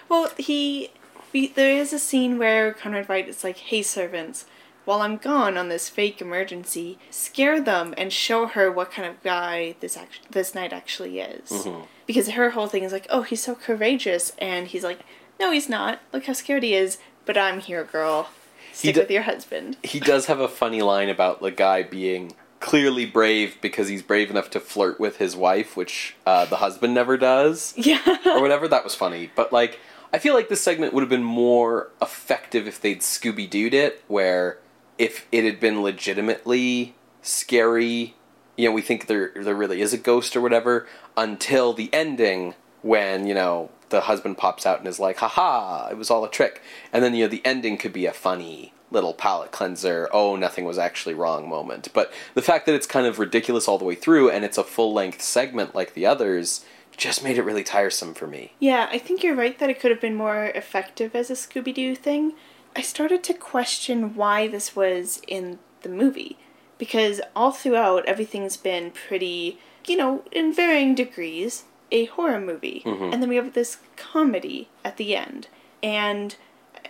[0.10, 0.90] Well, he,
[1.34, 4.46] we, there is a scene where Conrad Veidt is like, "Hey, servants."
[4.84, 9.22] While I'm gone on this fake emergency, scare them and show her what kind of
[9.22, 11.68] guy this act- this knight actually is.
[12.08, 15.02] Because her whole thing is like, oh, he's so courageous, and he's like,
[15.40, 16.00] no, he's not.
[16.12, 16.98] Look how scared he is.
[17.28, 18.30] But I'm here, girl.
[18.74, 19.78] Stick d- with your husband.
[19.84, 24.32] he does have a funny line about the guy being clearly brave because he's brave
[24.32, 28.02] enough to flirt with his wife, which uh, the husband never does, Yeah.
[28.26, 28.68] or whatever.
[28.68, 29.80] That was funny, but like,
[30.14, 34.04] I feel like this segment would have been more effective if they'd Scooby Dooed it,
[34.08, 34.58] where
[34.98, 38.16] if it had been legitimately scary,
[38.58, 42.56] you know, we think there there really is a ghost or whatever, until the ending
[42.82, 46.30] when you know the husband pops out and is like, haha, it was all a
[46.30, 46.62] trick.
[46.92, 50.66] And then, you know, the ending could be a funny little palate cleanser, oh, nothing
[50.66, 51.90] was actually wrong moment.
[51.94, 54.64] But the fact that it's kind of ridiculous all the way through and it's a
[54.64, 56.66] full length segment like the others
[57.02, 58.54] just made it really tiresome for me.
[58.60, 61.74] Yeah, I think you're right that it could have been more effective as a Scooby
[61.74, 62.34] Doo thing.
[62.76, 66.38] I started to question why this was in the movie.
[66.78, 72.84] Because all throughout, everything's been pretty, you know, in varying degrees, a horror movie.
[72.86, 73.12] Mm-hmm.
[73.12, 75.48] And then we have this comedy at the end.
[75.82, 76.36] And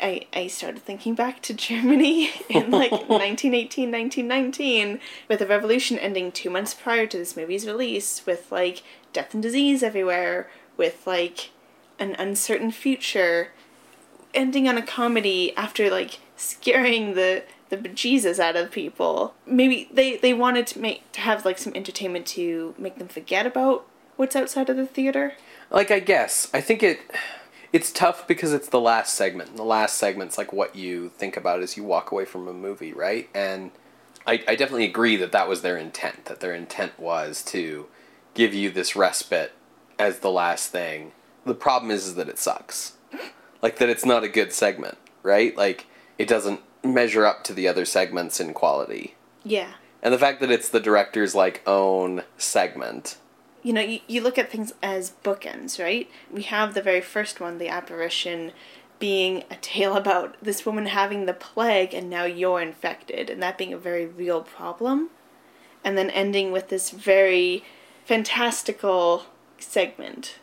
[0.01, 4.99] I, I started thinking back to Germany in like 1918, 1919,
[5.29, 8.83] with the revolution ending two months prior to this movie's release, with like
[9.13, 11.51] death and disease everywhere, with like
[11.99, 13.49] an uncertain future,
[14.33, 19.33] ending on a comedy after like scaring the the bejesus out of people.
[19.45, 23.45] Maybe they they wanted to make to have like some entertainment to make them forget
[23.45, 23.87] about
[24.17, 25.33] what's outside of the theater.
[25.69, 26.99] Like I guess I think it
[27.73, 29.55] it's tough because it's the last segment.
[29.55, 32.91] The last segment's like what you think about as you walk away from a movie,
[32.93, 33.29] right?
[33.33, 33.71] And
[34.27, 36.25] I, I definitely agree that that was their intent.
[36.25, 37.87] That their intent was to
[38.33, 39.53] give you this respite
[39.99, 41.11] as the last thing.
[41.45, 42.93] The problem is, is that it sucks.
[43.61, 45.55] Like that it's not a good segment, right?
[45.55, 49.15] Like it doesn't measure up to the other segments in quality.
[49.43, 49.73] Yeah.
[50.01, 53.17] And the fact that it's the director's like own segment.
[53.63, 56.09] you know, you, you look at things as bookends, right?
[56.31, 58.51] We have the very first one, the apparition,
[58.99, 63.57] being a tale about this woman having the plague and now you're infected, and that
[63.57, 65.09] being a very real problem.
[65.83, 67.63] And then ending with this very
[68.05, 69.25] fantastical
[69.57, 70.35] segment.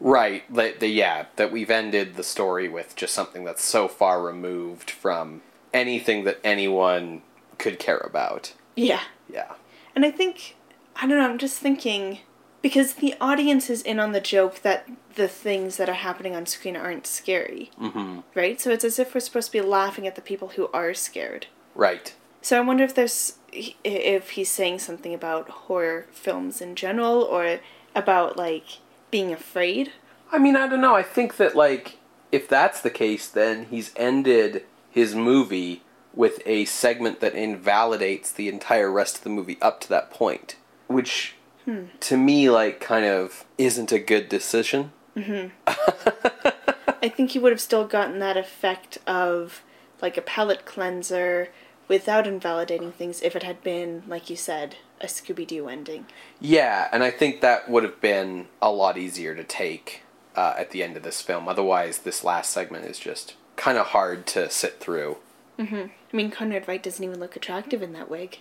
[0.00, 0.42] Right.
[0.52, 4.90] That the yeah that we've ended the story with just something that's so far removed
[4.90, 7.22] from anything that anyone
[7.58, 8.52] could care about.
[8.76, 9.02] Yeah.
[9.32, 9.52] Yeah.
[9.94, 10.56] And I think,
[10.96, 12.18] I don't know, I'm just thinking,
[12.62, 16.46] because the audience is in on the joke that the things that are happening on
[16.46, 18.20] screen aren't scary, Mm-hmm.
[18.34, 18.60] right?
[18.60, 21.46] So it's as if we're supposed to be laughing at the people who are scared.
[21.74, 22.14] Right.
[22.42, 27.60] So I wonder if there's if he's saying something about horror films in general or
[27.94, 28.64] about like
[29.10, 29.92] being afraid.
[30.30, 30.94] I mean, I don't know.
[30.94, 31.98] I think that like
[32.32, 35.82] if that's the case, then he's ended his movie
[36.14, 40.56] with a segment that invalidates the entire rest of the movie up to that point,
[40.88, 41.84] which hmm.
[42.00, 44.92] to me like kind of isn't a good decision.
[45.16, 45.48] Mm-hmm.
[47.02, 49.62] I think he would have still gotten that effect of
[50.00, 51.50] like a palate cleanser
[51.88, 56.06] without invalidating things if it had been, like you said, a Scooby Doo ending.
[56.40, 60.02] Yeah, and I think that would have been a lot easier to take
[60.36, 61.48] uh, at the end of this film.
[61.48, 65.16] Otherwise, this last segment is just kind of hard to sit through.
[65.58, 68.38] I mean, Conrad Veidt doesn't even look attractive in that wig.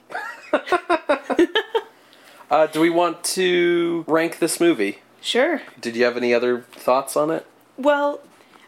[2.49, 4.97] Uh, do we want to rank this movie?
[5.21, 5.61] Sure.
[5.79, 7.45] Did you have any other thoughts on it?
[7.77, 8.19] Well,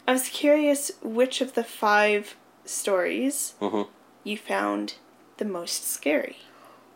[0.08, 3.88] I was curious which of the five stories Mhm.
[4.24, 4.94] You found
[5.36, 6.38] the most scary.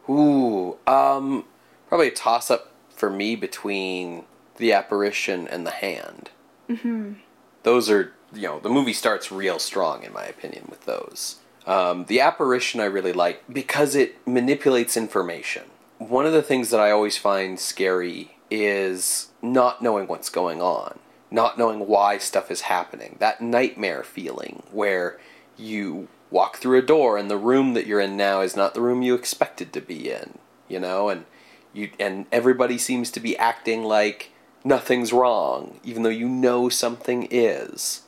[0.08, 1.44] Ooh, um,
[1.88, 4.24] probably a toss up for me between
[4.56, 6.30] the apparition and the hand.
[6.68, 7.14] Mm-hmm.
[7.62, 11.36] Those are, you know, the movie starts real strong in my opinion with those.
[11.66, 15.64] Um, the apparition I really like because it manipulates information.
[15.98, 20.98] One of the things that I always find scary is not knowing what's going on,
[21.30, 23.16] not knowing why stuff is happening.
[23.18, 25.18] That nightmare feeling where
[25.56, 28.80] you walk through a door and the room that you're in now is not the
[28.80, 31.24] room you expected to be in, you know, and
[31.72, 34.32] you and everybody seems to be acting like
[34.64, 38.02] nothing's wrong even though you know something is.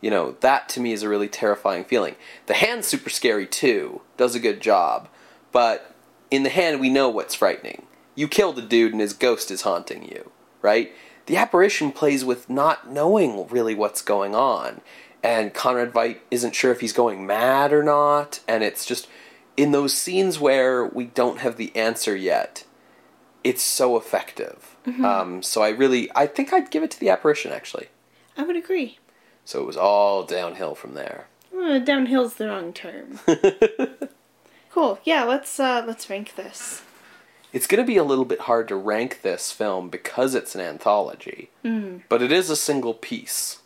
[0.00, 2.16] You know, that to me is a really terrifying feeling.
[2.46, 5.08] The hand's super scary too, does a good job,
[5.52, 5.94] but
[6.30, 7.86] in the hand we know what's frightening.
[8.14, 10.92] You killed a dude and his ghost is haunting you, right?
[11.26, 14.80] The apparition plays with not knowing really what's going on.
[15.22, 19.06] And Conrad Veidt isn't sure if he's going mad or not, and it's just
[19.56, 22.64] in those scenes where we don't have the answer yet,
[23.44, 24.76] it's so effective.
[25.04, 27.86] Um, so I really, I think I'd give it to the apparition actually.
[28.36, 28.98] I would agree.
[29.44, 31.26] So it was all downhill from there.
[31.54, 33.20] Uh, downhill's the wrong term.
[34.72, 34.98] cool.
[35.04, 36.82] Yeah, let's uh let's rank this.
[37.52, 40.62] It's going to be a little bit hard to rank this film because it's an
[40.62, 41.50] anthology,
[42.08, 43.60] but it is a single piece,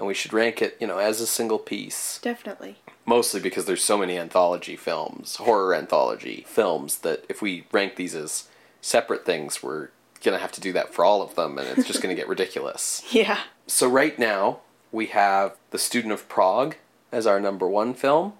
[0.00, 2.18] and we should rank it, you know, as a single piece.
[2.22, 2.76] Definitely.
[3.04, 8.14] Mostly because there's so many anthology films, horror anthology films, that if we rank these
[8.14, 8.48] as
[8.80, 9.90] separate things, we're
[10.24, 13.04] gonna have to do that for all of them, and it's just gonna get ridiculous.
[13.10, 13.40] Yeah.
[13.66, 16.76] So right now we have The Student of Prague
[17.12, 18.32] as our number one film,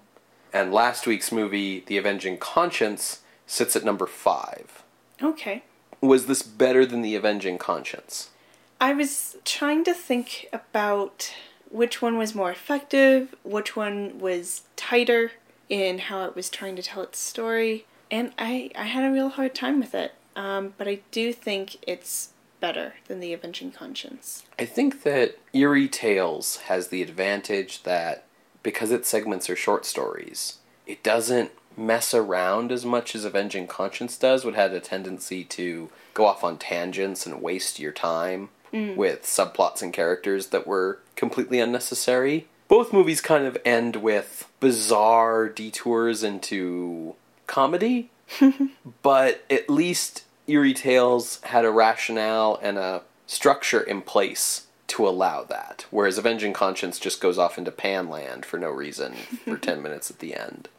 [0.51, 4.81] and last week's movie, The Avenging Conscience, sits at number five.
[5.21, 5.61] Okay.
[6.01, 8.31] Was this better than The Avenging Conscience?
[8.79, 11.31] I was trying to think about
[11.71, 15.31] which one was more effective, which one was tighter
[15.69, 19.29] in how it was trying to tell its story, and I, I had a real
[19.29, 20.13] hard time with it.
[20.35, 24.43] Um, but I do think it's better than The Avenging Conscience.
[24.59, 28.25] I think that Eerie Tales has the advantage that
[28.63, 34.17] because its segments are short stories, it doesn't mess around as much as Avenging Conscience
[34.17, 38.95] does, would had a tendency to go off on tangents and waste your time Mm.
[38.95, 42.47] with subplots and characters that were completely unnecessary.
[42.69, 47.15] Both movies kind of end with bizarre detours into
[47.47, 48.11] comedy,
[49.01, 55.43] but at least Eerie Tales had a rationale and a structure in place to allow
[55.43, 59.13] that, whereas Avenging Conscience just goes off into Panland for no reason
[59.45, 60.69] for 10 minutes at the end.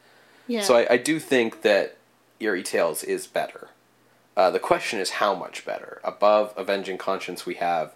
[0.47, 0.61] Yeah.
[0.61, 1.97] So I, I do think that
[2.39, 3.69] Eerie Tales is better.
[4.35, 6.01] Uh, the question is how much better.
[6.03, 7.93] Above Avenging Conscience, we have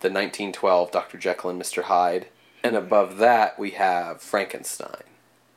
[0.00, 1.18] the 1912 Dr.
[1.18, 1.84] Jekyll and Mr.
[1.84, 2.28] Hyde,
[2.62, 5.02] and above that, we have Frankenstein.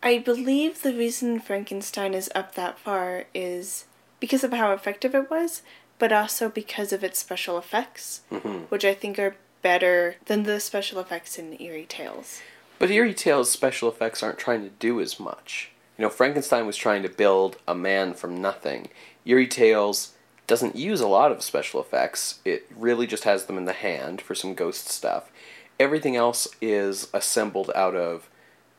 [0.04, 3.86] I believe the reason Frankenstein is up that far is
[4.20, 5.62] because of how effective it was,
[6.00, 8.22] but also because of its special effects,
[8.70, 12.42] which I think are better than the special effects in Eerie Tales.
[12.80, 15.70] But Eerie Tales special effects aren't trying to do as much.
[15.98, 18.90] You know, Frankenstein was trying to build a man from nothing.
[19.24, 20.14] Eerie Tales
[20.48, 22.40] doesn't use a lot of special effects.
[22.44, 25.32] It really just has them in the hand for some ghost stuff.
[25.80, 28.30] Everything else is assembled out of,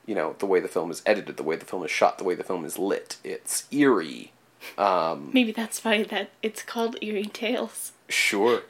[0.06, 2.24] you know, the way the film is edited, the way the film is shot, the
[2.24, 3.16] way the film is lit.
[3.24, 4.32] It's eerie.
[4.78, 7.92] Um, Maybe that's why that it's called Eerie Tales.
[8.08, 8.62] Sure.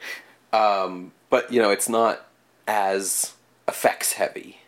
[0.51, 2.25] Um, but, you know, it's not
[2.67, 3.33] as
[3.67, 4.59] effects heavy.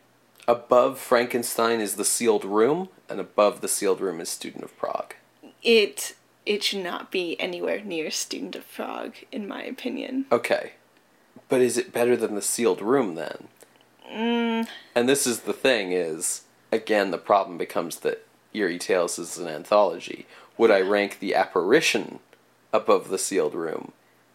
[0.47, 5.15] Above Frankenstein is The Sealed Room, and above The Sealed Room is Student of Prague.
[5.63, 6.15] It
[6.45, 10.25] it should not be anywhere near Student of Prague, in my opinion.
[10.31, 10.73] Okay.
[11.49, 13.47] But is it better than The Sealed Room then?
[14.11, 19.37] Mm, And this is the thing is, again, the problem becomes that Eerie Tales is
[19.37, 20.25] an anthology.
[20.57, 22.19] Would I rank The Apparition
[22.71, 23.91] above The Sealed Room?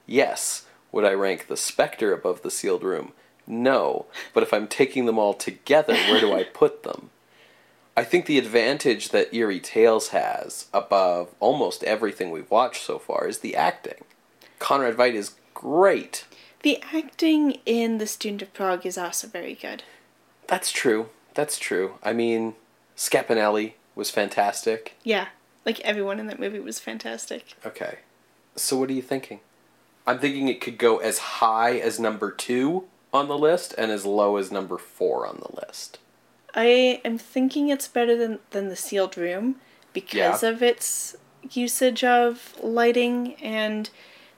[0.07, 0.67] Yes.
[0.93, 3.13] Would I rank The Spectre above The Sealed Room?
[3.47, 4.07] No.
[4.35, 7.11] But if I'm taking them all together, where do I put them?
[8.01, 13.29] I think the advantage that Eerie Tales has above almost everything we've watched so far
[13.29, 14.05] is the acting.
[14.59, 16.25] Conrad Veidt is great.
[16.63, 19.83] The acting in The Student of Prague is also very good.
[20.47, 21.11] That's true.
[21.35, 21.97] That's true.
[22.03, 22.55] I mean,
[22.97, 24.95] Scapinelli was fantastic.
[25.05, 25.27] Yeah,
[25.67, 27.55] like everyone in that movie was fantastic.
[27.67, 27.99] Okay.
[28.57, 29.41] So what are you thinking?
[30.07, 34.07] I'm thinking it could go as high as number two on the list and as
[34.07, 35.99] low as number four on the list.
[36.55, 39.57] I am thinking it's better than, than The Sealed Room
[39.93, 40.49] because Yeah.
[40.51, 41.17] of its
[41.53, 43.89] usage of lighting and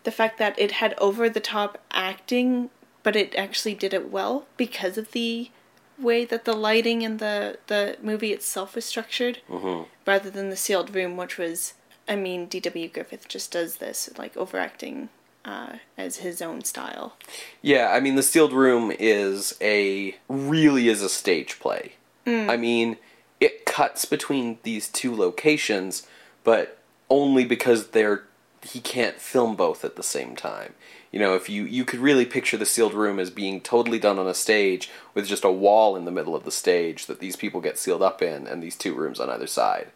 [0.04, 2.70] the fact that it had over the top acting,
[3.02, 5.50] but it actually did it well because of the
[5.98, 9.84] way that the lighting and the, the movie itself was structured Mm-hmm.
[10.06, 11.74] rather than The Sealed Room, which was,
[12.08, 12.88] I mean, D.W.
[12.88, 15.08] Griffith just does this, like overacting
[15.44, 17.16] uh, as his own style.
[17.60, 21.92] Yeah, I mean, The Sealed Room is a really is a stage play.
[22.26, 22.98] I mean,
[23.40, 26.06] it cuts between these two locations,
[26.44, 26.78] but
[27.10, 28.24] only because they're
[28.64, 30.74] he can't film both at the same time.
[31.10, 34.18] You know, if you you could really picture The Sealed Room as being totally done
[34.18, 37.36] on a stage with just a wall in the middle of the stage that these
[37.36, 39.88] people get sealed up in, and these two rooms on either side.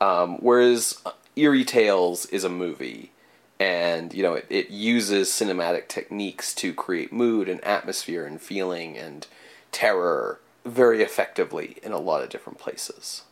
[0.00, 1.00] Um, whereas
[1.36, 3.12] Eerie Tales is a movie,
[3.58, 8.96] and you know it, it uses cinematic techniques to create mood and atmosphere and feeling
[8.98, 9.26] and
[9.72, 13.22] terror very effectively in a lot of different places.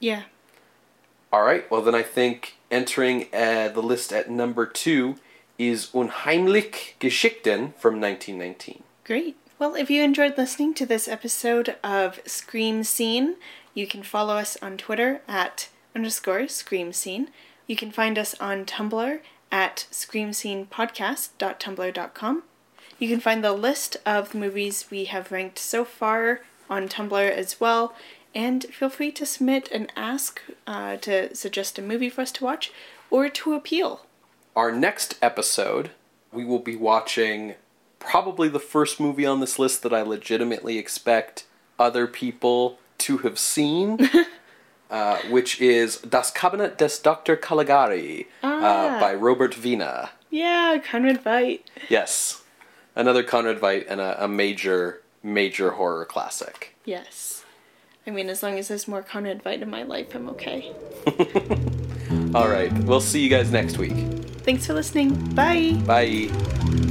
[0.00, 0.22] Yeah.
[1.32, 5.16] All right, well then I think entering uh, the list at number two
[5.58, 8.82] is Unheimlich Geschichten from 1919.
[9.04, 9.36] Great.
[9.58, 13.36] Well, if you enjoyed listening to this episode of Scream Scene,
[13.72, 17.28] you can follow us on Twitter at underscore Scream Scene.
[17.66, 19.20] You can find us on Tumblr
[19.52, 22.42] at screamscenepodcast.tumblr.com.
[22.98, 27.30] You can find the list of the movies we have ranked so far on Tumblr
[27.30, 27.94] as well.
[28.34, 32.44] And feel free to submit and ask uh, to suggest a movie for us to
[32.44, 32.72] watch
[33.10, 34.06] or to appeal.
[34.56, 35.90] Our next episode,
[36.32, 37.54] we will be watching
[38.00, 41.46] probably the first movie on this list that I legitimately expect
[41.78, 44.10] other people to have seen,
[44.90, 47.36] uh, which is Das Kabinett des Dr.
[47.36, 48.96] Caligari Ah.
[48.96, 50.08] uh, by Robert Wiene.
[50.30, 51.60] Yeah, Conrad Veidt.
[51.88, 52.42] Yes,
[52.96, 56.76] another Conrad Veidt and a, a major, major horror classic.
[56.84, 57.44] Yes.
[58.06, 60.72] I mean, as long as there's more Conrad Veidt in my life, I'm okay.
[62.34, 63.94] All right, we'll see you guys next week.
[64.44, 65.14] Thanks for listening.
[65.34, 65.72] Bye.
[65.86, 66.83] Bye.